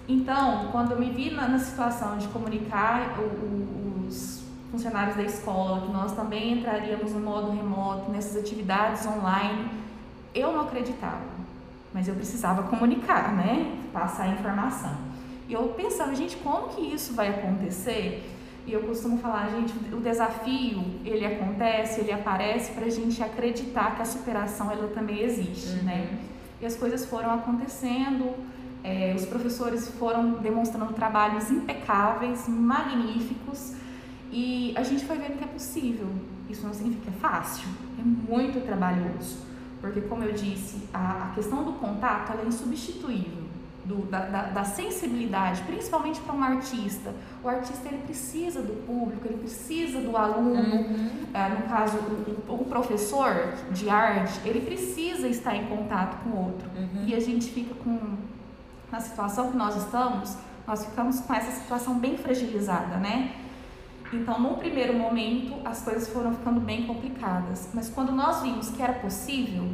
Então, 0.06 0.68
quando 0.70 0.92
eu 0.92 0.98
me 0.98 1.10
vi 1.10 1.30
na, 1.30 1.48
na 1.48 1.58
situação 1.58 2.18
de 2.18 2.28
comunicar 2.28 3.18
o, 3.18 3.22
o, 3.22 4.06
os 4.06 4.42
funcionários 4.70 5.16
da 5.16 5.22
escola, 5.22 5.86
que 5.86 5.92
nós 5.92 6.12
também 6.12 6.58
entraríamos 6.58 7.12
no 7.12 7.20
modo 7.20 7.50
remoto, 7.50 8.10
nessas 8.10 8.36
atividades 8.36 9.06
online, 9.06 9.70
eu 10.34 10.52
não 10.52 10.60
acreditava 10.60 11.38
mas 11.92 12.06
eu 12.06 12.14
precisava 12.14 12.62
comunicar, 12.64 13.32
né? 13.34 13.76
Passar 13.92 14.24
a 14.24 14.28
informação. 14.28 15.07
E 15.48 15.54
eu 15.54 15.68
pensava, 15.68 16.14
gente, 16.14 16.36
como 16.36 16.68
que 16.68 16.82
isso 16.82 17.14
vai 17.14 17.28
acontecer? 17.30 18.22
E 18.66 18.72
eu 18.72 18.82
costumo 18.82 19.16
falar, 19.18 19.48
gente, 19.48 19.72
o 19.94 20.00
desafio, 20.00 20.84
ele 21.02 21.24
acontece, 21.24 22.00
ele 22.00 22.12
aparece 22.12 22.72
para 22.72 22.84
a 22.84 22.90
gente 22.90 23.22
acreditar 23.22 23.96
que 23.96 24.02
a 24.02 24.04
superação, 24.04 24.70
ela 24.70 24.88
também 24.88 25.22
existe, 25.22 25.78
uhum. 25.78 25.84
né? 25.84 26.18
E 26.60 26.66
as 26.66 26.76
coisas 26.76 27.06
foram 27.06 27.32
acontecendo, 27.32 28.34
é, 28.84 29.14
os 29.16 29.24
professores 29.24 29.88
foram 29.88 30.32
demonstrando 30.32 30.92
trabalhos 30.92 31.50
impecáveis, 31.50 32.46
magníficos, 32.46 33.72
e 34.30 34.74
a 34.76 34.82
gente 34.82 35.06
foi 35.06 35.16
vendo 35.16 35.38
que 35.38 35.44
é 35.44 35.46
possível. 35.46 36.08
Isso 36.50 36.66
não 36.66 36.74
significa 36.74 37.10
que 37.10 37.16
é 37.16 37.20
fácil, 37.20 37.68
é 37.98 38.02
muito 38.02 38.62
trabalhoso. 38.66 39.46
Porque, 39.80 40.02
como 40.02 40.24
eu 40.24 40.32
disse, 40.32 40.88
a, 40.92 41.28
a 41.30 41.34
questão 41.34 41.64
do 41.64 41.72
contato 41.74 42.32
é 42.38 42.46
insubstituível. 42.46 43.47
Do, 43.88 44.04
da, 44.04 44.20
da, 44.26 44.42
da, 44.42 44.64
sensibilidade, 44.64 45.62
principalmente 45.62 46.20
para 46.20 46.34
um 46.34 46.42
artista. 46.42 47.14
O 47.42 47.48
artista 47.48 47.88
ele 47.88 48.02
precisa 48.02 48.60
do 48.60 48.74
público, 48.84 49.26
ele 49.26 49.38
precisa 49.38 49.98
do 49.98 50.14
aluno. 50.14 50.60
Uhum. 50.60 51.10
É, 51.32 51.48
no 51.48 51.62
caso, 51.62 51.96
o, 51.96 52.52
o, 52.52 52.64
professor 52.66 53.54
de 53.72 53.88
arte, 53.88 54.40
ele 54.44 54.60
precisa 54.60 55.26
estar 55.26 55.56
em 55.56 55.64
contato 55.64 56.22
com 56.22 56.28
o 56.28 56.46
outro. 56.48 56.68
Uhum. 56.76 57.06
E 57.06 57.14
a 57.14 57.20
gente 57.20 57.50
fica 57.50 57.74
com, 57.76 57.98
na 58.92 59.00
situação 59.00 59.50
que 59.50 59.56
nós 59.56 59.74
estamos, 59.76 60.36
nós 60.66 60.84
ficamos 60.84 61.20
com 61.20 61.32
essa 61.32 61.50
situação 61.52 61.98
bem 61.98 62.18
fragilizada, 62.18 62.98
né? 62.98 63.32
Então, 64.12 64.38
num 64.38 64.54
primeiro 64.56 64.94
momento, 64.94 65.54
as 65.66 65.82
coisas 65.82 66.08
foram 66.08 66.32
ficando 66.34 66.60
bem 66.60 66.86
complicadas, 66.86 67.70
mas 67.72 67.88
quando 67.88 68.12
nós 68.12 68.42
vimos 68.42 68.68
que 68.70 68.82
era 68.82 68.94
possível, 68.94 69.70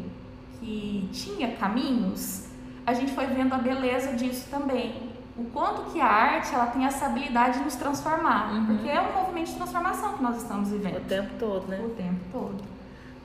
que 0.58 1.08
tinha 1.12 1.52
caminhos, 1.56 2.46
a 2.86 2.92
gente 2.92 3.12
foi 3.12 3.26
vendo 3.26 3.54
a 3.54 3.58
beleza 3.58 4.12
disso 4.12 4.48
também. 4.50 5.12
O 5.36 5.44
quanto 5.46 5.90
que 5.90 6.00
a 6.00 6.06
arte 6.06 6.54
ela 6.54 6.66
tem 6.66 6.84
essa 6.84 7.06
habilidade 7.06 7.58
de 7.58 7.64
nos 7.64 7.74
transformar, 7.74 8.52
uhum. 8.52 8.66
porque 8.66 8.88
é 8.88 9.00
um 9.00 9.12
movimento 9.12 9.48
de 9.48 9.54
transformação 9.56 10.12
que 10.12 10.22
nós 10.22 10.36
estamos 10.36 10.70
vivendo. 10.70 10.98
O 10.98 11.00
tempo 11.00 11.30
todo, 11.38 11.66
né? 11.66 11.80
O 11.84 11.90
tempo 11.90 12.20
todo. 12.30 12.64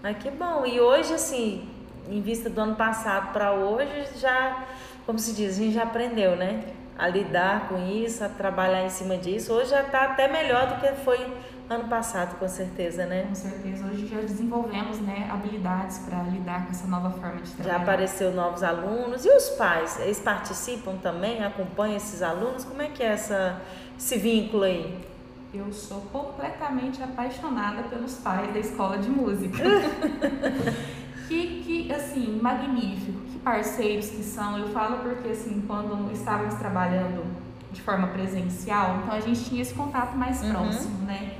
Ah, 0.03 0.13
que 0.13 0.31
bom. 0.31 0.65
E 0.65 0.79
hoje, 0.79 1.13
assim, 1.13 1.69
em 2.09 2.21
vista 2.21 2.49
do 2.49 2.59
ano 2.59 2.75
passado 2.75 3.31
para 3.31 3.51
hoje, 3.51 4.07
já, 4.15 4.65
como 5.05 5.19
se 5.19 5.33
diz, 5.33 5.55
a 5.55 5.61
gente 5.61 5.73
já 5.73 5.83
aprendeu, 5.83 6.35
né? 6.35 6.63
a 6.99 7.07
lidar 7.07 7.69
com 7.69 7.87
isso, 7.87 8.21
a 8.25 8.27
trabalhar 8.27 8.83
em 8.83 8.89
cima 8.89 9.15
disso. 9.15 9.53
Hoje 9.53 9.69
já 9.69 9.81
está 9.81 10.03
até 10.03 10.27
melhor 10.27 10.67
do 10.67 10.81
que 10.81 10.91
foi 11.05 11.25
ano 11.69 11.87
passado, 11.87 12.37
com 12.39 12.47
certeza, 12.47 13.05
né? 13.05 13.23
Com 13.27 13.35
certeza. 13.35 13.85
Hoje 13.85 14.07
já 14.07 14.19
desenvolvemos 14.21 14.99
né, 14.99 15.29
habilidades 15.31 15.99
para 15.99 16.23
lidar 16.23 16.65
com 16.65 16.71
essa 16.71 16.87
nova 16.87 17.11
forma 17.11 17.41
de 17.41 17.51
trabalhar. 17.51 17.77
Já 17.77 17.83
apareceu 17.83 18.31
novos 18.33 18.63
alunos. 18.63 19.23
E 19.23 19.29
os 19.29 19.49
pais? 19.49 19.99
Eles 19.99 20.19
participam 20.19 20.95
também? 20.97 21.43
Acompanham 21.43 21.97
esses 21.97 22.21
alunos? 22.21 22.65
Como 22.65 22.81
é 22.81 22.87
que 22.87 23.03
é 23.03 23.07
essa, 23.07 23.61
esse 23.97 24.17
vínculo 24.17 24.63
aí? 24.63 24.97
Eu 25.53 25.71
sou 25.71 26.01
completamente 26.11 27.01
apaixonada 27.01 27.83
pelos 27.83 28.15
pais 28.15 28.51
da 28.53 28.59
escola 28.59 28.97
de 28.97 29.09
música. 29.09 29.63
que, 31.27 31.63
que, 31.63 31.91
assim, 31.93 32.39
magnífico 32.41 33.29
parceiros 33.43 34.09
que 34.09 34.23
são. 34.23 34.57
Eu 34.57 34.69
falo 34.69 34.97
porque, 34.97 35.29
assim, 35.29 35.63
quando 35.65 36.11
estávamos 36.11 36.55
trabalhando 36.55 37.25
de 37.71 37.81
forma 37.81 38.07
presencial, 38.07 38.99
então 39.01 39.13
a 39.13 39.19
gente 39.19 39.45
tinha 39.45 39.61
esse 39.61 39.73
contato 39.73 40.15
mais 40.15 40.41
uhum. 40.43 40.51
próximo, 40.51 41.05
né? 41.05 41.33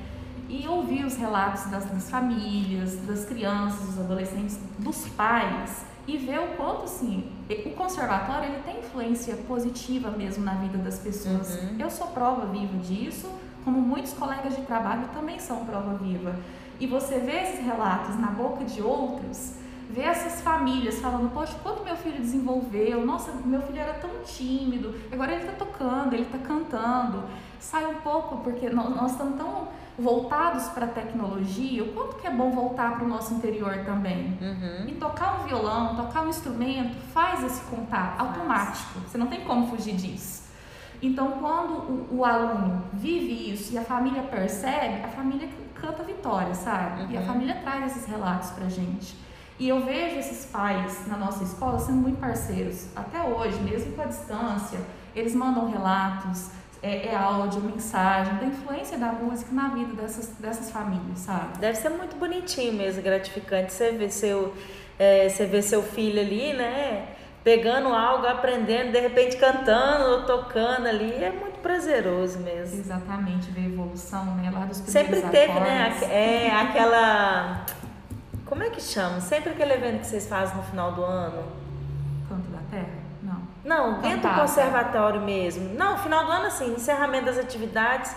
E 0.50 0.68
ouvir 0.68 1.06
os 1.06 1.16
relatos 1.16 1.66
das, 1.66 1.86
das, 1.86 2.10
famílias, 2.10 2.96
das 3.06 3.24
crianças, 3.24 3.86
dos 3.86 4.00
adolescentes, 4.00 4.60
dos 4.80 5.08
pais 5.10 5.86
e 6.08 6.18
ver 6.18 6.40
o 6.40 6.48
quanto, 6.58 6.86
assim, 6.86 7.32
o 7.66 7.70
conservatório 7.72 8.50
ele 8.50 8.64
tem 8.64 8.80
influência 8.80 9.36
positiva 9.48 10.10
mesmo 10.10 10.44
na 10.44 10.56
vida 10.56 10.80
das 10.80 10.98
pessoas. 10.98 11.56
Uhum. 11.56 11.76
Eu 11.78 11.90
sou 11.92 12.08
prova 12.08 12.48
viva 12.48 12.78
disso, 12.80 13.30
como 13.64 13.80
muitos 13.80 14.14
colegas 14.14 14.56
de 14.56 14.64
trabalho 14.64 15.08
também 15.14 15.40
são 15.40 15.66
prova 15.66 15.94
viva. 15.96 16.36
E 16.80 16.88
você 16.88 17.20
vê 17.20 17.42
esses 17.42 17.64
relatos 17.64 18.18
na 18.20 18.32
boca 18.32 18.66
de 18.66 18.82
outros, 18.82 19.54
ver 19.90 20.04
essas 20.04 20.42
famílias 20.42 21.00
falando, 21.00 21.32
poxa, 21.34 21.56
quanto 21.62 21.84
meu 21.84 21.96
filho 21.96 22.20
desenvolveu, 22.20 23.06
nossa, 23.06 23.32
meu 23.46 23.62
filho 23.62 23.80
era 23.80 23.94
tão 23.94 24.10
tímido, 24.24 24.96
agora 25.12 25.34
ele 25.34 25.42
está 25.42 25.54
tocando, 25.54 26.14
ele 26.14 26.24
está 26.24 26.38
cantando. 26.38 27.24
Sai 27.60 27.86
um 27.86 27.96
pouco, 27.96 28.38
porque 28.38 28.70
nós, 28.70 28.96
nós 28.96 29.12
estamos 29.12 29.38
tão 29.38 29.68
voltados 30.00 30.68
para 30.70 30.86
a 30.86 30.90
tecnologia, 30.90 31.84
o 31.84 31.94
quanto 31.94 32.16
que 32.16 32.28
é 32.28 32.32
bom 32.32 32.52
voltar 32.52 32.96
para 32.96 33.06
o 33.06 33.08
nosso 33.08 33.34
interior 33.34 33.84
também. 33.86 34.38
Uhum. 34.42 34.88
E 34.88 34.94
tocar 34.94 35.42
um 35.42 35.48
violão, 35.48 35.96
tocar 35.96 36.24
um 36.24 36.30
instrumento, 36.30 36.96
faz 37.14 37.44
esse 37.44 37.62
contato 37.64 38.20
automático, 38.20 39.00
você 39.00 39.18
não 39.18 39.28
tem 39.28 39.42
como 39.42 39.68
fugir 39.68 39.96
disso. 39.96 40.50
Então, 41.02 41.32
quando 41.34 41.72
o, 41.72 42.18
o, 42.18 42.26
aluno 42.26 42.84
vive 42.94 43.54
isso 43.54 43.74
e 43.74 43.78
a 43.78 43.84
família 43.84 44.22
percebe, 44.24 45.02
a 45.04 45.08
família 45.08 45.48
canta 45.76 46.04
vitória, 46.04 46.54
sabe? 46.54 47.04
Uhum. 47.04 47.12
E 47.12 47.18
a 47.18 47.22
uhum. 47.22 47.26
família 47.26 47.56
traz 47.56 47.92
esses 47.92 48.06
relatos 48.06 48.50
pra 48.52 48.68
gente. 48.68 49.16
E 49.58 49.68
eu 49.68 49.84
vejo 49.84 50.18
esses 50.18 50.46
pais 50.46 51.06
na 51.08 51.18
nossa 51.18 51.44
escola 51.44 51.80
sendo 51.80 51.98
muito 51.98 52.20
parceiros. 52.20 52.88
Até 52.96 53.22
hoje, 53.22 53.60
mesmo 53.62 53.94
com 53.94 54.02
a 54.02 54.06
distância, 54.06 54.80
eles 55.16 55.36
mandam 55.36 55.70
relatos, 55.70 56.52
é, 56.82 57.08
é 57.08 57.16
áudio, 57.16 57.62
mensagem, 57.62 58.36
da 58.36 58.46
influência 58.46 58.98
da 58.98 59.12
música 59.12 59.54
na 59.54 59.70
vida 59.70 59.94
dessas, 59.94 60.28
dessas 60.40 60.72
famílias, 60.72 61.20
sabe? 61.20 61.58
Deve 61.60 61.78
ser 61.78 61.90
muito 61.90 62.16
bonitinho 62.18 62.74
mesmo, 62.74 63.02
gratificante. 63.02 63.74
Você 63.74 63.92
ver 63.92 64.10
seu, 64.12 64.54
é, 64.98 65.28
você 65.28 65.46
vê 65.46 65.62
seu 65.62 65.82
filho 65.84 66.20
ali, 66.20 66.54
né? 66.54 67.08
Pegando 67.44 67.90
algo, 67.90 68.28
aprendendo, 68.28 68.92
de 68.92 69.00
repente 69.00 69.38
cantando 69.38 70.10
ou 70.12 70.26
tocando 70.26 70.88
ali, 70.88 71.14
é 71.24 71.30
muito 71.32 71.60
prazeroso 71.62 72.40
mesmo. 72.40 72.80
Exatamente, 72.80 73.50
ver 73.52 73.62
a 73.62 73.66
evolução, 73.66 74.26
né? 74.36 74.52
Lá 74.54 74.66
dos 74.66 74.78
Sempre 74.78 75.22
teve, 75.22 75.54
né, 75.54 75.84
acordes. 75.84 76.08
né? 76.08 76.48
É, 76.48 76.52
aquela 76.52 77.66
como 78.50 78.64
é 78.64 78.70
que 78.72 78.82
chama? 78.82 79.22
Sempre 79.22 79.52
aquele 79.52 79.74
evento 79.74 80.00
que 80.00 80.08
vocês 80.08 80.28
fazem 80.28 80.58
no 80.58 80.64
final 80.64 80.94
do 80.94 81.04
ano. 81.04 81.44
Não. 83.70 84.02
Dentro 84.02 84.28
do 84.28 84.36
conservatório 84.36 85.22
mesmo. 85.22 85.76
Não, 85.76 85.96
final 86.00 86.26
do 86.26 86.32
ano 86.32 86.48
assim, 86.48 86.74
encerramento 86.74 87.26
das 87.26 87.38
atividades, 87.38 88.16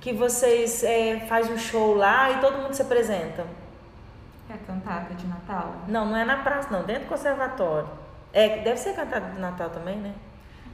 que 0.00 0.12
vocês 0.12 0.84
é, 0.84 1.26
fazem 1.28 1.52
um 1.52 1.58
show 1.58 1.96
lá 1.96 2.30
e 2.30 2.38
todo 2.38 2.58
mundo 2.58 2.74
se 2.74 2.82
apresenta. 2.82 3.44
É 4.48 4.54
a 4.54 4.58
cantata 4.58 5.12
de 5.14 5.26
Natal? 5.26 5.74
Não, 5.88 6.06
não 6.06 6.16
é 6.16 6.24
na 6.24 6.36
praça, 6.36 6.68
não, 6.70 6.84
dentro 6.84 7.06
do 7.06 7.08
conservatório. 7.08 7.88
É, 8.32 8.58
deve 8.58 8.76
ser 8.76 8.94
cantada 8.94 9.32
de 9.32 9.40
Natal 9.40 9.68
também, 9.70 9.96
né? 9.96 10.14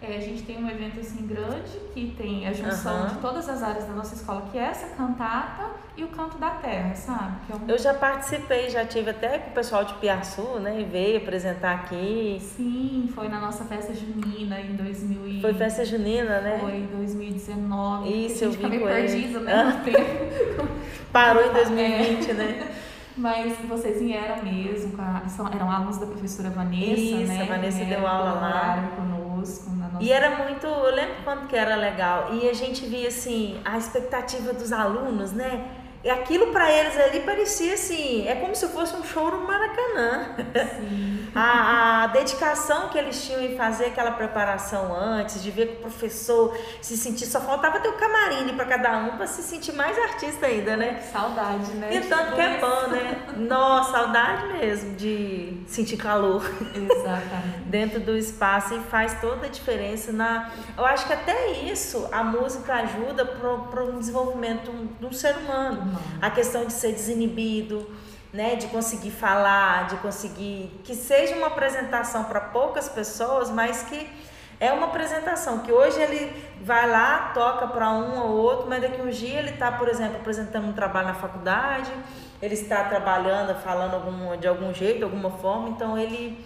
É, 0.03 0.17
a 0.17 0.21
gente 0.21 0.45
tem 0.45 0.57
um 0.57 0.69
evento 0.69 0.99
assim 0.99 1.27
grande 1.27 1.79
que 1.93 2.15
tem 2.17 2.49
a 2.49 2.55
junção 2.55 3.03
uhum. 3.03 3.09
de 3.09 3.15
todas 3.17 3.47
as 3.51 3.63
áreas 3.63 3.85
da 3.85 3.93
nossa 3.93 4.15
escola, 4.15 4.49
que 4.51 4.57
é 4.57 4.63
essa 4.63 4.87
cantata 4.97 5.73
e 5.95 6.03
o 6.03 6.09
canto 6.09 6.39
da 6.39 6.51
terra, 6.51 6.95
sabe? 6.95 7.37
É 7.51 7.55
um... 7.55 7.69
Eu 7.69 7.79
já 7.79 7.93
participei, 7.93 8.71
já 8.71 8.87
tive 8.87 9.11
até 9.11 9.39
com 9.39 9.51
o 9.51 9.53
pessoal 9.53 9.85
de 9.85 9.93
Piaçu, 9.95 10.59
né? 10.59 10.87
Veio 10.91 11.19
apresentar 11.19 11.75
aqui. 11.75 12.39
Sim, 12.41 13.11
foi 13.15 13.29
na 13.29 13.41
nossa 13.41 13.65
festa 13.65 13.93
junina 13.93 14.59
em 14.59 14.75
2000 14.75 15.29
e... 15.29 15.41
Foi 15.43 15.53
festa 15.53 15.85
junina, 15.85 16.41
né? 16.41 16.59
Foi 16.61 16.77
em 16.77 16.87
2019. 16.87 18.27
Isso, 18.27 18.45
eu 18.45 18.53
vi 18.53 18.67
meio 18.67 18.87
perdido, 18.87 19.41
né? 19.41 19.83
Parou 21.13 21.45
em 21.45 21.53
2020, 21.53 22.31
é. 22.31 22.35
né? 22.35 22.75
Mas 23.17 23.59
vocês 23.69 24.01
vieram 24.01 24.43
mesmo, 24.43 24.95
a, 24.99 25.23
eram 25.55 25.71
alunos 25.71 25.99
da 25.99 26.07
professora 26.07 26.49
Vanessa, 26.49 27.01
Isso, 27.01 27.33
né? 27.33 27.43
a 27.43 27.45
Vanessa 27.45 27.85
deu 27.85 28.07
aula 28.07 28.33
lá. 28.33 28.93
conosco. 28.97 29.20
E 30.01 30.11
era 30.11 30.31
muito, 30.39 30.67
eu 30.67 30.95
lembro 30.95 31.17
quanto 31.23 31.47
que 31.47 31.55
era 31.55 31.77
legal. 31.77 32.33
E 32.33 32.49
a 32.49 32.55
gente 32.55 32.87
via 32.87 33.09
assim, 33.09 33.61
a 33.65 33.77
expectativa 33.77 34.53
dos 34.55 34.73
alunos, 34.73 35.33
né? 35.33 35.80
E 36.03 36.09
aquilo 36.09 36.47
para 36.47 36.73
eles 36.73 36.99
ali 36.99 37.21
parecia 37.21 37.75
assim, 37.75 38.27
é 38.27 38.35
como 38.35 38.55
se 38.57 38.67
fosse 38.69 38.97
um 38.97 39.05
show 39.05 39.31
no 39.31 39.47
Maracanã. 39.47 40.35
a, 41.35 42.05
a, 42.05 42.07
dedicação 42.07 42.89
que 42.89 42.97
eles 42.97 43.23
tinham 43.23 43.43
em 43.43 43.55
fazer 43.55 43.87
aquela 43.87 44.13
preparação 44.13 44.97
antes, 44.99 45.43
de 45.43 45.51
ver 45.51 45.67
que 45.67 45.77
o 45.77 45.81
professor 45.83 46.57
se 46.81 46.97
sentir, 46.97 47.27
só 47.27 47.39
faltava 47.39 47.81
ter 47.81 47.89
o 47.89 47.99
camarim 47.99 48.57
para 48.57 48.65
cada 48.65 48.99
um 48.99 49.17
para 49.19 49.27
se 49.27 49.43
sentir 49.43 49.73
mais 49.73 49.99
artista 49.99 50.47
ainda, 50.47 50.75
né? 50.75 51.01
Saudade, 51.13 51.71
né? 51.73 51.95
E 51.95 52.01
tanto 52.01 52.35
que 52.35 52.41
é 52.41 52.59
bom, 52.59 52.89
né? 52.89 53.23
Nossa, 53.37 53.93
saudade 53.93 54.47
mesmo 54.55 54.97
de 54.97 55.63
sentir 55.67 55.99
calor. 55.99 56.43
Exatamente. 56.75 57.61
Dentro 57.69 58.01
do 58.01 58.17
espaço 58.17 58.75
e 58.75 58.81
faz 58.85 59.21
toda 59.21 59.47
a 59.47 59.49
diferença 59.51 60.13
na. 60.13 60.51
Eu 60.77 60.87
acho 60.87 61.07
que 61.07 61.13
até 61.13 61.53
isso 61.53 62.09
a 62.11 62.25
música 62.25 62.75
ajuda 62.75 63.27
para 63.27 63.85
o 63.85 63.99
desenvolvimento 63.99 64.73
de 64.99 65.07
um 65.07 65.13
ser 65.13 65.37
humano 65.37 65.90
a 66.21 66.31
questão 66.31 66.65
de 66.65 66.73
ser 66.73 66.93
desinibido, 66.93 67.89
né, 68.33 68.55
de 68.55 68.69
conseguir 68.69 69.11
falar, 69.11 69.89
de 69.89 69.97
conseguir 69.97 70.81
que 70.85 70.95
seja 70.95 71.35
uma 71.35 71.49
apresentação 71.49 72.25
para 72.25 72.41
poucas 72.41 72.89
pessoas, 72.89 73.51
mas 73.51 73.83
que 73.83 74.09
é 74.61 74.71
uma 74.73 74.87
apresentação 74.87 75.61
que 75.61 75.73
hoje 75.73 76.01
ele 76.01 76.31
vai 76.63 76.89
lá, 76.89 77.31
toca 77.33 77.67
para 77.67 77.91
um 77.91 78.21
ou 78.21 78.37
outro, 78.37 78.69
mas 78.69 78.83
daqui 78.83 79.01
um 79.01 79.09
dia 79.09 79.39
ele 79.39 79.51
está, 79.51 79.73
por 79.73 79.89
exemplo, 79.89 80.17
apresentando 80.17 80.69
um 80.69 80.73
trabalho 80.73 81.09
na 81.09 81.15
faculdade, 81.15 81.91
ele 82.43 82.55
está 82.55 82.85
trabalhando, 82.85 83.55
falando 83.63 83.95
algum, 83.95 84.37
de 84.37 84.47
algum 84.47 84.73
jeito, 84.73 84.99
de 84.99 85.05
alguma 85.05 85.31
forma, 85.31 85.71
então 85.71 85.99
ele 85.99 86.45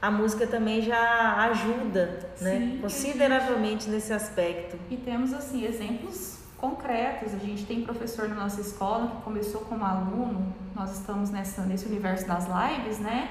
a 0.00 0.10
música 0.10 0.46
também 0.46 0.82
já 0.82 1.48
ajuda, 1.50 2.30
né, 2.40 2.58
Sim, 2.58 2.78
consideravelmente 2.80 3.88
nesse 3.88 4.12
aspecto. 4.12 4.78
E 4.90 4.96
temos 4.96 5.32
assim 5.32 5.64
exemplos 5.64 6.35
concretos. 6.58 7.34
A 7.34 7.38
gente 7.38 7.64
tem 7.66 7.82
professor 7.82 8.28
na 8.28 8.34
nossa 8.34 8.60
escola 8.60 9.08
que 9.08 9.22
começou 9.22 9.62
como 9.62 9.84
aluno, 9.84 10.54
nós 10.74 10.92
estamos 10.98 11.30
nessa, 11.30 11.62
nesse 11.62 11.86
universo 11.86 12.26
das 12.26 12.46
lives, 12.46 12.98
né? 12.98 13.28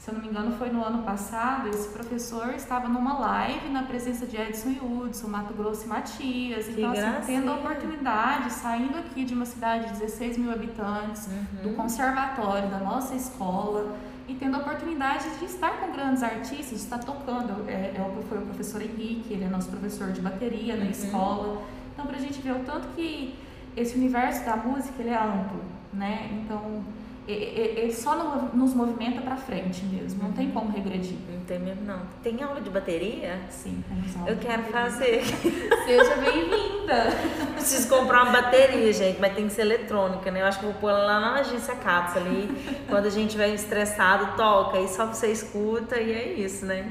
Se 0.00 0.08
eu 0.08 0.14
não 0.14 0.22
me 0.22 0.28
engano, 0.28 0.52
foi 0.56 0.70
no 0.70 0.82
ano 0.82 1.02
passado. 1.02 1.68
Esse 1.68 1.88
professor 1.90 2.54
estava 2.54 2.88
numa 2.88 3.18
live 3.18 3.68
na 3.68 3.82
presença 3.82 4.24
de 4.26 4.34
Edson 4.34 4.70
e 4.70 4.80
Hudson, 4.80 5.28
Mato 5.28 5.52
Grosso 5.52 5.84
e 5.84 5.88
Matias. 5.88 6.68
Que 6.68 6.80
então, 6.80 6.92
assim, 6.92 7.26
tendo 7.26 7.50
a 7.50 7.56
oportunidade, 7.56 8.50
saindo 8.50 8.96
aqui 8.96 9.26
de 9.26 9.34
uma 9.34 9.44
cidade 9.44 9.92
de 9.92 10.00
16 10.00 10.38
mil 10.38 10.50
habitantes, 10.50 11.26
uhum. 11.26 11.62
do 11.64 11.76
conservatório, 11.76 12.70
da 12.70 12.78
nossa 12.78 13.14
escola, 13.14 13.94
e 14.26 14.32
tendo 14.32 14.56
a 14.56 14.60
oportunidade 14.60 15.28
de 15.38 15.44
estar 15.44 15.78
com 15.80 15.92
grandes 15.92 16.22
artistas, 16.22 16.78
de 16.78 16.84
estar 16.84 17.00
tocando. 17.00 17.68
É, 17.68 17.92
é, 17.94 18.22
foi 18.26 18.38
o 18.38 18.42
professor 18.46 18.80
Henrique, 18.80 19.34
ele 19.34 19.44
é 19.44 19.48
nosso 19.50 19.68
professor 19.68 20.12
de 20.12 20.22
bateria 20.22 20.76
na 20.76 20.84
uhum. 20.84 20.90
escola. 20.90 21.62
Então, 22.00 22.06
para 22.10 22.16
a 22.16 22.20
gente 22.20 22.40
ver 22.40 22.52
o 22.52 22.60
tanto 22.60 22.88
que 22.96 23.34
esse 23.76 23.94
universo 23.94 24.42
da 24.46 24.56
música 24.56 24.94
ele 25.02 25.10
é 25.10 25.16
amplo, 25.16 25.60
né? 25.92 26.30
Então, 26.32 26.82
ele 27.28 27.92
só 27.92 28.16
nos 28.54 28.72
movimenta 28.72 29.20
para 29.20 29.36
frente 29.36 29.84
mesmo, 29.84 30.22
não 30.22 30.32
tem 30.32 30.46
uhum. 30.46 30.52
como 30.52 30.72
regredir. 30.72 31.18
Não 31.30 31.44
tem 31.44 31.58
mesmo, 31.58 31.84
não. 31.84 32.00
Tem 32.22 32.42
aula 32.42 32.62
de 32.62 32.70
bateria? 32.70 33.38
Sim, 33.50 33.84
temos 33.86 34.16
aula. 34.16 34.30
Eu 34.30 34.38
quero 34.38 34.62
fazer. 34.64 35.22
Seja 35.84 36.16
bem-vinda. 36.16 37.10
Preciso 37.52 37.86
comprar 37.90 38.22
uma 38.22 38.32
bateria, 38.32 38.90
gente, 38.94 39.20
mas 39.20 39.34
tem 39.34 39.46
que 39.46 39.52
ser 39.52 39.62
eletrônica, 39.62 40.30
né? 40.30 40.40
Eu 40.40 40.46
acho 40.46 40.58
que 40.58 40.64
vou 40.64 40.74
pôr 40.74 40.88
ela 40.88 41.04
lá 41.04 41.20
na 41.20 41.34
agência 41.34 41.76
Caps 41.76 42.16
ali. 42.16 42.48
quando 42.88 43.06
a 43.06 43.10
gente 43.10 43.36
vai 43.36 43.52
estressado, 43.54 44.36
toca, 44.38 44.78
aí 44.78 44.88
só 44.88 45.04
você 45.04 45.30
escuta 45.30 46.00
e 46.00 46.12
é 46.12 46.32
isso, 46.32 46.64
né? 46.64 46.90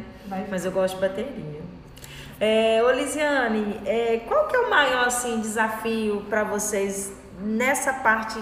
Mas 0.52 0.66
eu 0.66 0.72
gosto 0.72 0.96
de 0.96 1.02
bateria. 1.02 1.59
É, 2.40 2.82
Olisiane, 2.84 3.82
é, 3.86 4.22
qual 4.26 4.48
que 4.48 4.56
é 4.56 4.60
o 4.60 4.70
maior 4.70 5.08
assim, 5.08 5.42
desafio 5.42 6.26
para 6.30 6.46
vocês 6.46 7.12
nessa 7.42 7.92
parte 7.92 8.40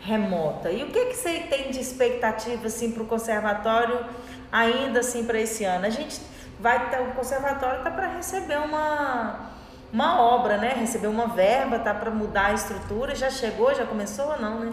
remota? 0.00 0.70
E 0.70 0.82
o 0.82 0.86
que, 0.86 1.06
que 1.06 1.14
você 1.14 1.40
tem 1.40 1.70
de 1.70 1.78
expectativa 1.78 2.66
assim, 2.66 2.90
para 2.90 3.02
o 3.02 3.06
conservatório 3.06 4.02
ainda 4.50 5.00
assim 5.00 5.26
para 5.26 5.38
esse 5.38 5.62
ano? 5.62 5.84
A 5.84 5.90
gente 5.90 6.22
vai 6.58 6.88
ter, 6.88 7.02
o 7.02 7.12
conservatório 7.12 7.78
está 7.78 7.90
para 7.90 8.06
receber 8.16 8.56
uma, 8.56 9.50
uma 9.92 10.22
obra, 10.22 10.56
né? 10.56 10.72
Receber 10.78 11.08
uma 11.08 11.26
verba, 11.26 11.78
tá 11.78 11.92
para 11.92 12.10
mudar 12.10 12.46
a 12.46 12.54
estrutura. 12.54 13.14
Já 13.14 13.28
chegou, 13.28 13.74
já 13.74 13.84
começou 13.84 14.26
ou 14.30 14.40
não, 14.40 14.60
né? 14.60 14.72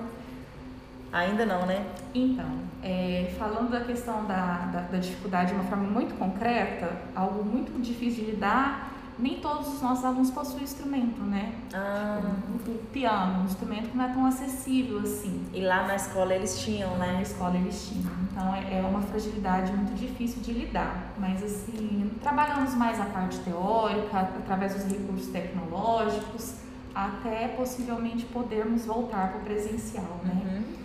Ainda 1.12 1.46
não, 1.46 1.66
né? 1.66 1.86
Então, 2.14 2.46
é, 2.82 3.34
falando 3.38 3.70
da 3.70 3.82
questão 3.82 4.26
da, 4.26 4.70
da, 4.72 4.82
da, 4.82 4.98
dificuldade 4.98 5.50
de 5.50 5.56
uma 5.56 5.66
forma 5.66 5.84
muito 5.84 6.18
concreta, 6.18 6.90
algo 7.14 7.44
muito 7.44 7.82
difícil 7.82 8.24
de 8.24 8.32
lidar, 8.32 8.92
nem 9.20 9.40
todos 9.40 9.68
os 9.68 9.82
nossos 9.82 10.06
alunos 10.06 10.32
possuem 10.32 10.64
instrumento, 10.64 11.22
né? 11.22 11.54
Ah. 11.74 12.22
O, 12.50 12.72
o, 12.72 12.78
piano, 12.92 13.42
um 13.42 13.46
instrumento 13.46 13.90
que 13.90 13.98
não 13.98 14.06
é 14.06 14.08
tão 14.08 14.26
acessível 14.26 15.00
assim. 15.00 15.46
E 15.54 15.62
lá 15.62 15.86
na 15.86 15.96
escola 15.96 16.34
eles 16.34 16.60
tinham, 16.60 16.98
né? 16.98 17.14
Na 17.14 17.22
escola 17.22 17.56
eles 17.56 17.90
tinham. 17.90 18.12
Então 18.32 18.56
é, 18.56 18.80
é 18.80 18.82
uma 18.82 19.02
fragilidade 19.02 19.72
muito 19.74 19.94
difícil 19.94 20.42
de 20.42 20.54
lidar. 20.54 21.14
Mas 21.20 21.44
assim, 21.44 22.10
trabalhamos 22.22 22.74
mais 22.74 23.00
a 23.00 23.06
parte 23.06 23.38
teórica, 23.40 24.18
através 24.22 24.74
dos 24.74 24.86
recursos 24.86 25.28
tecnológicos, 25.28 26.56
até 26.96 27.50
possivelmente 27.50 28.26
podermos 28.26 28.86
voltar 28.86 29.30
para 29.30 29.40
o 29.40 29.44
presencial, 29.44 30.20
né? 30.24 30.42
Uhum. 30.46 30.81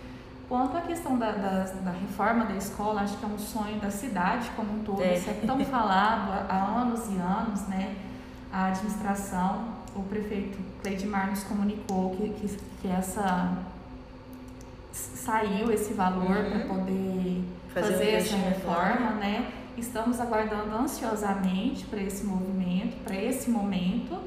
Quanto 0.47 0.77
à 0.77 0.81
questão 0.81 1.17
da, 1.17 1.31
da, 1.31 1.63
da, 1.63 1.91
reforma 1.91 2.45
da 2.45 2.55
escola, 2.55 3.01
acho 3.01 3.17
que 3.17 3.25
é 3.25 3.27
um 3.27 3.37
sonho 3.37 3.79
da 3.81 3.91
cidade 3.91 4.49
como 4.55 4.79
um 4.79 4.83
todo. 4.83 5.03
É. 5.03 5.17
Isso 5.17 5.29
é 5.29 5.33
tão 5.33 5.59
falado 5.65 6.31
há, 6.31 6.53
há 6.53 6.81
anos 6.81 7.01
e 7.09 7.17
anos, 7.17 7.67
né? 7.67 7.95
A 8.51 8.67
administração, 8.67 9.65
o 9.93 10.03
prefeito 10.03 10.57
Cleidmar 10.81 11.29
nos 11.29 11.43
comunicou 11.43 12.15
que, 12.15 12.29
que, 12.29 12.57
que 12.81 12.87
essa 12.87 13.57
saiu 14.93 15.71
esse 15.71 15.93
valor 15.93 16.37
uhum. 16.37 16.49
para 16.49 16.59
poder 16.61 17.43
fazer, 17.73 17.91
fazer 17.91 18.11
essa 18.11 18.35
reforma, 18.37 19.11
né? 19.11 19.51
Estamos 19.77 20.19
aguardando 20.19 20.75
ansiosamente 20.75 21.85
para 21.85 22.01
esse 22.01 22.25
movimento, 22.25 22.95
para 23.03 23.15
esse 23.15 23.49
momento 23.49 24.17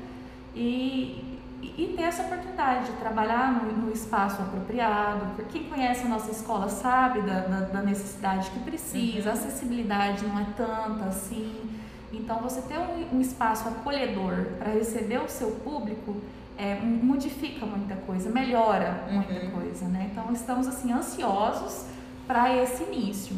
e 0.54 1.29
e 1.62 1.94
ter 1.96 2.02
essa 2.02 2.22
oportunidade 2.22 2.86
de 2.86 2.92
trabalhar 2.92 3.52
no, 3.52 3.72
no 3.72 3.92
espaço 3.92 4.40
apropriado. 4.40 5.26
Porque 5.36 5.58
quem 5.58 5.68
conhece 5.68 6.04
a 6.04 6.08
nossa 6.08 6.30
escola 6.30 6.68
sabe 6.68 7.20
da, 7.22 7.40
da, 7.40 7.60
da 7.60 7.82
necessidade 7.82 8.50
que 8.50 8.60
precisa, 8.60 9.30
uhum. 9.30 9.36
a 9.36 9.38
acessibilidade 9.38 10.26
não 10.26 10.38
é 10.38 10.46
tanta 10.56 11.04
assim. 11.06 11.70
Então, 12.12 12.38
você 12.38 12.62
ter 12.62 12.78
um, 12.78 13.16
um 13.16 13.20
espaço 13.20 13.68
acolhedor 13.68 14.46
para 14.58 14.72
receber 14.72 15.18
o 15.18 15.28
seu 15.28 15.52
público 15.52 16.16
é, 16.58 16.74
modifica 16.74 17.64
muita 17.64 17.94
coisa, 17.96 18.30
melhora 18.30 19.04
muita 19.10 19.32
uhum. 19.32 19.50
coisa, 19.50 19.86
né? 19.86 20.10
Então, 20.10 20.32
estamos 20.32 20.66
assim 20.66 20.92
ansiosos 20.92 21.86
para 22.26 22.54
esse 22.54 22.82
início. 22.84 23.36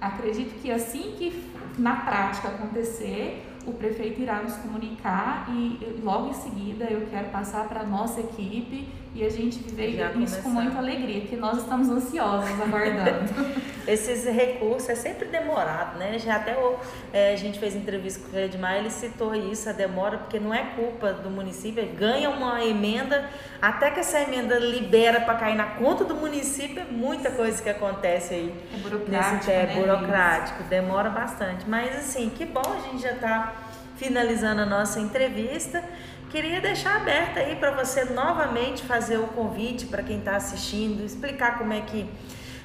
Acredito 0.00 0.60
que 0.60 0.70
assim 0.70 1.14
que 1.16 1.48
na 1.78 1.96
prática 1.96 2.48
acontecer, 2.48 3.47
o 3.66 3.72
prefeito 3.72 4.20
irá 4.20 4.42
nos 4.42 4.54
comunicar 4.56 5.46
e 5.50 6.00
logo 6.02 6.30
em 6.30 6.34
seguida 6.34 6.86
eu 6.86 7.06
quero 7.10 7.28
passar 7.28 7.68
para 7.68 7.80
a 7.80 7.84
nossa 7.84 8.20
equipe 8.20 8.88
e 9.14 9.24
a 9.24 9.30
gente 9.30 9.58
viver 9.58 9.96
Já 9.96 10.04
isso 10.06 10.12
começar. 10.12 10.42
com 10.42 10.50
muita 10.50 10.78
alegria, 10.78 11.22
que 11.22 11.36
nós 11.36 11.58
estamos 11.58 11.88
ansiosos 11.88 12.60
aguardando. 12.60 13.28
Esses 13.88 14.24
recursos 14.26 14.88
é 14.90 14.94
sempre 14.94 15.28
demorado, 15.28 15.98
né? 15.98 16.18
Já 16.18 16.36
até 16.36 16.56
o, 16.56 16.76
é, 17.12 17.32
a 17.32 17.36
gente 17.36 17.58
fez 17.58 17.74
entrevista 17.74 18.28
com 18.28 18.36
o 18.36 18.38
Edmar, 18.38 18.76
ele 18.76 18.90
citou 18.90 19.34
isso, 19.34 19.68
a 19.68 19.72
demora, 19.72 20.18
porque 20.18 20.38
não 20.38 20.52
é 20.52 20.62
culpa 20.76 21.12
do 21.12 21.30
município, 21.30 21.84
ganha 21.98 22.28
uma 22.28 22.62
emenda, 22.62 23.28
até 23.62 23.90
que 23.90 24.00
essa 24.00 24.20
emenda 24.20 24.58
libera 24.58 25.22
para 25.22 25.34
cair 25.34 25.56
na 25.56 25.64
conta 25.64 26.04
do 26.04 26.14
município, 26.14 26.80
é 26.80 26.84
muita 26.84 27.30
coisa 27.30 27.62
que 27.62 27.68
acontece 27.68 28.34
aí. 28.34 28.54
É 28.74 28.76
burocrático, 28.76 29.34
nesse, 29.36 29.50
é, 29.50 29.66
né? 29.66 29.74
burocrático, 29.74 30.62
demora 30.64 31.08
bastante. 31.08 31.68
Mas 31.68 31.96
assim, 31.96 32.28
que 32.28 32.44
bom 32.44 32.62
a 32.62 32.88
gente 32.88 33.02
já 33.02 33.12
está 33.12 33.57
finalizando 33.98 34.62
a 34.62 34.66
nossa 34.66 35.00
entrevista. 35.00 35.82
Queria 36.30 36.60
deixar 36.60 36.96
aberta 36.96 37.40
aí 37.40 37.56
para 37.56 37.70
você 37.72 38.04
novamente 38.04 38.82
fazer 38.82 39.18
o 39.18 39.26
convite 39.28 39.86
para 39.86 40.02
quem 40.02 40.18
está 40.18 40.36
assistindo, 40.36 41.04
explicar 41.04 41.58
como 41.58 41.72
é 41.72 41.80
que 41.80 42.06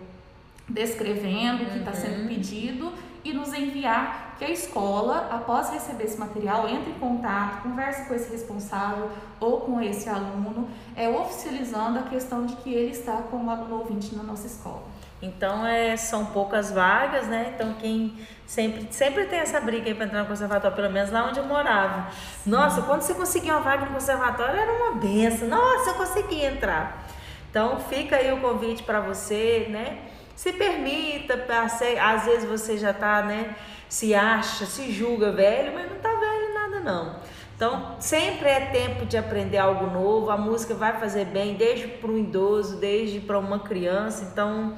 descrevendo 0.68 1.62
o 1.62 1.66
que 1.66 1.78
está 1.78 1.92
sendo 1.92 2.22
uhum. 2.22 2.28
pedido 2.28 2.92
e 3.22 3.32
nos 3.32 3.52
enviar 3.52 4.34
que 4.38 4.44
a 4.44 4.50
escola, 4.50 5.28
após 5.30 5.70
receber 5.70 6.04
esse 6.04 6.18
material, 6.18 6.68
entre 6.68 6.90
em 6.90 6.98
contato, 6.98 7.62
converse 7.62 8.06
com 8.06 8.14
esse 8.14 8.30
responsável 8.30 9.10
ou 9.40 9.60
com 9.60 9.80
esse 9.80 10.08
aluno, 10.08 10.68
é, 10.94 11.08
oficializando 11.08 11.98
a 11.98 12.02
questão 12.02 12.46
de 12.46 12.54
que 12.56 12.72
ele 12.72 12.92
está 12.92 13.16
como 13.30 13.50
aluno 13.50 13.80
ouvinte 13.80 14.14
na 14.14 14.22
nossa 14.22 14.46
escola. 14.46 14.82
Então 15.20 15.66
é, 15.66 15.96
são 15.96 16.26
poucas 16.26 16.70
vagas, 16.70 17.26
né? 17.26 17.52
Então 17.54 17.74
quem 17.74 18.14
sempre, 18.46 18.86
sempre 18.90 19.24
tem 19.24 19.38
essa 19.38 19.60
briga 19.60 19.94
para 19.94 20.04
entrar 20.04 20.22
no 20.22 20.28
conservatório, 20.28 20.76
pelo 20.76 20.90
menos 20.90 21.10
lá 21.10 21.26
onde 21.26 21.38
eu 21.38 21.44
morava. 21.44 22.08
Nossa, 22.44 22.82
quando 22.82 23.02
você 23.02 23.14
conseguia 23.14 23.52
uma 23.52 23.62
vaga 23.62 23.86
no 23.86 23.92
conservatório 23.92 24.58
era 24.58 24.72
uma 24.72 24.92
benção. 24.96 25.48
Nossa, 25.48 25.90
eu 25.90 25.94
consegui 25.94 26.44
entrar. 26.44 27.06
Então 27.50 27.80
fica 27.80 28.16
aí 28.16 28.32
o 28.32 28.40
convite 28.40 28.82
para 28.82 29.00
você, 29.00 29.66
né? 29.70 29.98
Se 30.34 30.52
permita, 30.52 31.46
às 32.02 32.24
vezes 32.26 32.44
você 32.44 32.76
já 32.76 32.90
está, 32.90 33.22
né? 33.22 33.56
Se 33.88 34.14
acha, 34.14 34.66
se 34.66 34.92
julga 34.92 35.32
velho, 35.32 35.72
mas 35.72 35.88
não 35.88 35.96
está 35.96 36.10
velho 36.10 36.54
nada 36.54 36.80
não. 36.80 37.16
Então, 37.56 37.96
sempre 37.98 38.50
é 38.50 38.66
tempo 38.66 39.06
de 39.06 39.16
aprender 39.16 39.56
algo 39.56 39.86
novo. 39.86 40.30
A 40.30 40.36
música 40.36 40.74
vai 40.74 41.00
fazer 41.00 41.24
bem, 41.24 41.54
desde 41.54 41.88
para 41.88 42.10
um 42.10 42.18
idoso, 42.18 42.76
desde 42.76 43.18
para 43.18 43.38
uma 43.38 43.60
criança. 43.60 44.28
Então, 44.30 44.76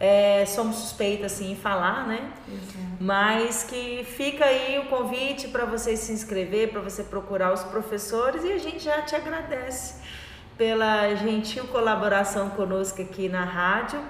é, 0.00 0.46
somos 0.46 0.76
suspeitas 0.76 1.32
assim 1.32 1.52
em 1.52 1.56
falar, 1.56 2.06
né? 2.08 2.32
Exato. 2.48 2.78
Mas 2.98 3.62
que 3.64 4.02
fica 4.02 4.46
aí 4.46 4.78
o 4.78 4.86
convite 4.86 5.48
para 5.48 5.66
você 5.66 5.94
se 5.94 6.10
inscrever, 6.10 6.70
para 6.70 6.80
você 6.80 7.04
procurar 7.04 7.52
os 7.52 7.62
professores 7.64 8.42
e 8.42 8.50
a 8.50 8.58
gente 8.58 8.82
já 8.82 9.02
te 9.02 9.14
agradece 9.14 10.00
pela 10.56 11.14
gentil 11.14 11.64
colaboração 11.68 12.48
conosco 12.50 13.02
aqui 13.02 13.28
na 13.28 13.44
rádio. 13.44 14.00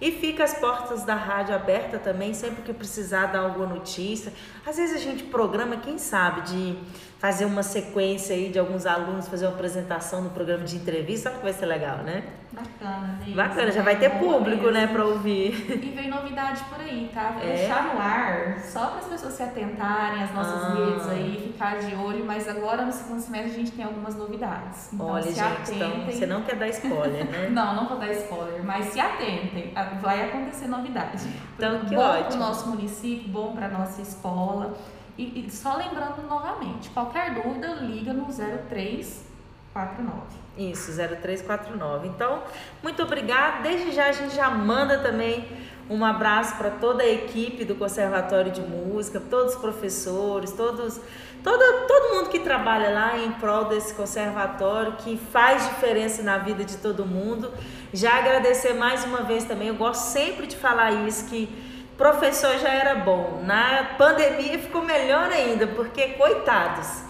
E 0.00 0.10
fica 0.10 0.42
as 0.42 0.54
portas 0.54 1.04
da 1.04 1.14
rádio 1.14 1.54
aberta 1.54 1.96
também, 1.96 2.34
sempre 2.34 2.62
que 2.62 2.72
precisar 2.72 3.26
dar 3.26 3.40
alguma 3.40 3.66
notícia. 3.66 4.32
Às 4.66 4.76
vezes 4.76 4.96
a 4.96 4.98
gente 4.98 5.22
programa, 5.24 5.76
quem 5.76 5.96
sabe, 5.96 6.40
de 6.40 6.76
fazer 7.22 7.44
uma 7.44 7.62
sequência 7.62 8.34
aí 8.34 8.48
de 8.48 8.58
alguns 8.58 8.84
alunos 8.84 9.28
fazer 9.28 9.46
uma 9.46 9.54
apresentação 9.54 10.22
no 10.22 10.30
programa 10.30 10.64
de 10.64 10.74
entrevista, 10.74 11.30
sabe 11.30 11.36
que 11.36 11.44
vai 11.44 11.52
ser 11.52 11.66
legal, 11.66 11.98
né? 11.98 12.24
Bacana, 12.50 13.16
mesmo. 13.20 13.36
Bacana, 13.36 13.70
já 13.70 13.80
vai 13.80 13.96
ter 13.96 14.10
público, 14.18 14.68
né, 14.72 14.88
para 14.88 15.04
ouvir. 15.04 15.54
E 15.70 15.90
vem 15.90 16.10
novidade 16.10 16.64
por 16.64 16.80
aí, 16.80 17.08
tá? 17.14 17.30
Vou 17.30 17.44
é? 17.44 17.54
deixar 17.54 17.94
no 17.94 18.00
ar, 18.00 18.58
só 18.64 18.86
para 18.86 18.98
as 18.98 19.06
pessoas 19.06 19.34
se 19.34 19.42
atentarem 19.44 20.24
às 20.24 20.34
nossas 20.34 20.64
ah. 20.64 20.74
redes 20.74 21.08
aí, 21.10 21.52
ficar 21.52 21.78
de 21.78 21.94
olho, 21.94 22.24
mas 22.24 22.48
agora 22.48 22.84
no 22.84 22.90
segundo 22.90 23.20
semestre 23.20 23.52
a 23.52 23.54
gente 23.54 23.70
tem 23.70 23.84
algumas 23.84 24.16
novidades. 24.16 24.92
Então, 24.92 25.06
Olha, 25.06 25.22
se 25.22 25.28
gente, 25.28 25.42
atentem. 25.42 25.76
então 25.76 26.04
você 26.06 26.26
não 26.26 26.42
quer 26.42 26.56
dar 26.56 26.68
spoiler, 26.70 27.24
né? 27.30 27.50
não, 27.54 27.76
não 27.76 27.88
vou 27.88 27.98
dar 28.00 28.10
spoiler, 28.14 28.64
mas 28.64 28.86
se 28.86 28.98
atentem, 28.98 29.72
vai 30.00 30.28
acontecer 30.28 30.66
novidade. 30.66 31.24
Então, 31.56 31.84
que 31.84 31.94
bom 31.94 32.02
ótimo. 32.02 32.24
para 32.26 32.34
o 32.34 32.38
nosso 32.40 32.68
município, 32.68 33.28
bom 33.28 33.54
para 33.54 33.68
nossa 33.68 34.02
escola. 34.02 34.74
E, 35.18 35.46
e, 35.46 35.50
só 35.50 35.76
lembrando 35.76 36.22
novamente, 36.26 36.88
qualquer 36.90 37.34
dúvida, 37.34 37.68
liga 37.74 38.12
no 38.12 38.26
0349. 38.26 40.20
Isso, 40.56 40.92
0349. 40.92 42.08
Então, 42.08 42.42
muito 42.82 43.02
obrigada. 43.02 43.62
Desde 43.62 43.92
já 43.92 44.06
a 44.06 44.12
gente 44.12 44.34
já 44.34 44.50
manda 44.50 44.98
também 44.98 45.46
um 45.88 46.04
abraço 46.04 46.56
para 46.56 46.70
toda 46.70 47.02
a 47.02 47.08
equipe 47.08 47.64
do 47.64 47.74
Conservatório 47.74 48.50
de 48.50 48.62
Música, 48.62 49.20
todos 49.20 49.54
os 49.54 49.60
professores, 49.60 50.52
todos, 50.52 51.00
todo, 51.42 51.86
todo 51.86 52.14
mundo 52.14 52.30
que 52.30 52.38
trabalha 52.38 52.90
lá 52.90 53.18
em 53.18 53.32
prol 53.32 53.66
desse 53.66 53.92
conservatório, 53.94 54.92
que 54.92 55.16
faz 55.16 55.68
diferença 55.68 56.22
na 56.22 56.38
vida 56.38 56.64
de 56.64 56.76
todo 56.78 57.04
mundo. 57.04 57.52
Já 57.92 58.18
agradecer 58.18 58.72
mais 58.72 59.04
uma 59.04 59.22
vez 59.22 59.44
também, 59.44 59.68
eu 59.68 59.74
gosto 59.74 60.04
sempre 60.04 60.46
de 60.46 60.56
falar 60.56 60.92
isso, 61.06 61.26
que 61.26 61.71
professor 61.96 62.58
já 62.58 62.70
era 62.70 62.94
bom. 62.94 63.42
Na 63.44 63.94
pandemia 63.98 64.58
ficou 64.58 64.82
melhor 64.82 65.30
ainda, 65.30 65.66
porque 65.66 66.08
coitados. 66.08 67.04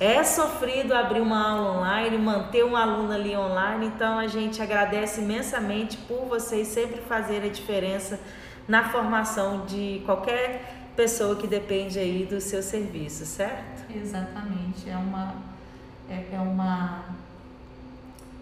É 0.00 0.22
sofrido 0.22 0.94
abrir 0.94 1.20
uma 1.20 1.50
aula 1.50 1.78
online, 1.78 2.18
manter 2.18 2.64
um 2.64 2.76
aluno 2.76 3.12
ali 3.12 3.36
online, 3.36 3.86
então 3.86 4.16
a 4.16 4.28
gente 4.28 4.62
agradece 4.62 5.20
imensamente 5.20 5.96
por 5.96 6.26
vocês 6.26 6.68
sempre 6.68 7.00
fazerem 7.00 7.50
a 7.50 7.52
diferença 7.52 8.20
na 8.68 8.90
formação 8.90 9.66
de 9.66 10.00
qualquer 10.06 10.92
pessoa 10.94 11.34
que 11.34 11.48
depende 11.48 11.98
aí 11.98 12.24
do 12.24 12.40
seu 12.40 12.62
serviço, 12.62 13.26
certo? 13.26 13.92
Exatamente, 13.92 14.88
é 14.88 14.96
uma 14.96 15.34
é, 16.08 16.24
é 16.32 16.38
uma 16.38 17.04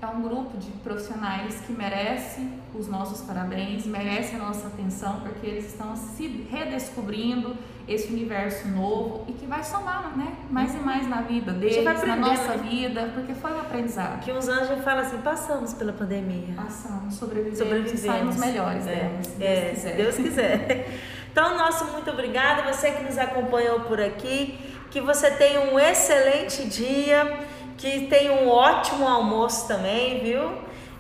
é 0.01 0.07
um 0.07 0.23
grupo 0.23 0.59
de 0.59 0.71
profissionais 0.83 1.61
que 1.67 1.73
merece 1.73 2.47
os 2.75 2.87
nossos 2.87 3.23
parabéns, 3.23 3.87
merece 3.87 4.37
a 4.37 4.39
nossa 4.39 4.67
atenção, 4.67 5.21
porque 5.21 5.47
eles 5.47 5.67
estão 5.67 5.97
se 5.97 6.47
redescobrindo 6.51 7.57
esse 7.89 8.13
universo 8.13 8.69
novo 8.69 9.25
e 9.29 9.33
que 9.33 9.47
vai 9.47 9.63
somar, 9.63 10.17
né, 10.17 10.37
mais 10.51 10.75
e 10.75 10.79
mais 10.79 11.09
na 11.09 11.23
vida 11.23 11.53
deles, 11.53 11.85
na 11.85 12.17
nossa 12.17 12.57
né? 12.57 12.69
vida, 12.69 13.11
porque 13.15 13.33
foi 13.33 13.53
um 13.53 13.61
aprendizado. 13.61 14.21
Que 14.21 14.33
uns 14.33 14.49
anos 14.49 14.69
já 14.69 14.77
fala 14.79 15.03
assim, 15.03 15.19
passamos 15.19 15.73
pela 15.73 15.93
pandemia. 15.93 16.55
Passamos, 16.57 17.15
sobrevivemos, 17.15 17.59
sobrevivemos. 17.59 18.05
e 18.05 18.07
saímos 18.07 18.37
melhores 18.37 18.87
é, 18.87 18.95
delas, 18.95 19.27
se 19.27 19.43
é, 19.43 19.63
Deus 19.63 19.77
quiser. 19.77 19.91
Se 19.91 19.97
Deus 19.97 20.17
quiser. 20.17 21.01
então, 21.31 21.57
nosso 21.57 21.85
muito 21.93 22.11
obrigada, 22.11 22.71
você 22.71 22.91
que 22.91 23.05
nos 23.05 23.17
acompanhou 23.17 23.81
por 23.81 24.01
aqui, 24.01 24.59
que 24.91 25.01
você 25.01 25.31
tenha 25.31 25.61
um 25.73 25.79
excelente 25.79 26.69
dia 26.69 27.39
que 27.77 28.07
tenha 28.07 28.33
um 28.33 28.49
ótimo 28.49 29.07
almoço 29.07 29.69
também, 29.69 30.21
viu? 30.21 30.53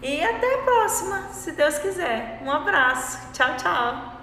E 0.03 0.23
até 0.23 0.55
a 0.55 0.59
próxima, 0.59 1.29
se 1.33 1.53
Deus 1.53 1.79
quiser. 1.79 2.41
Um 2.45 2.51
abraço. 2.51 3.19
Tchau, 3.33 3.57
tchau. 3.57 4.16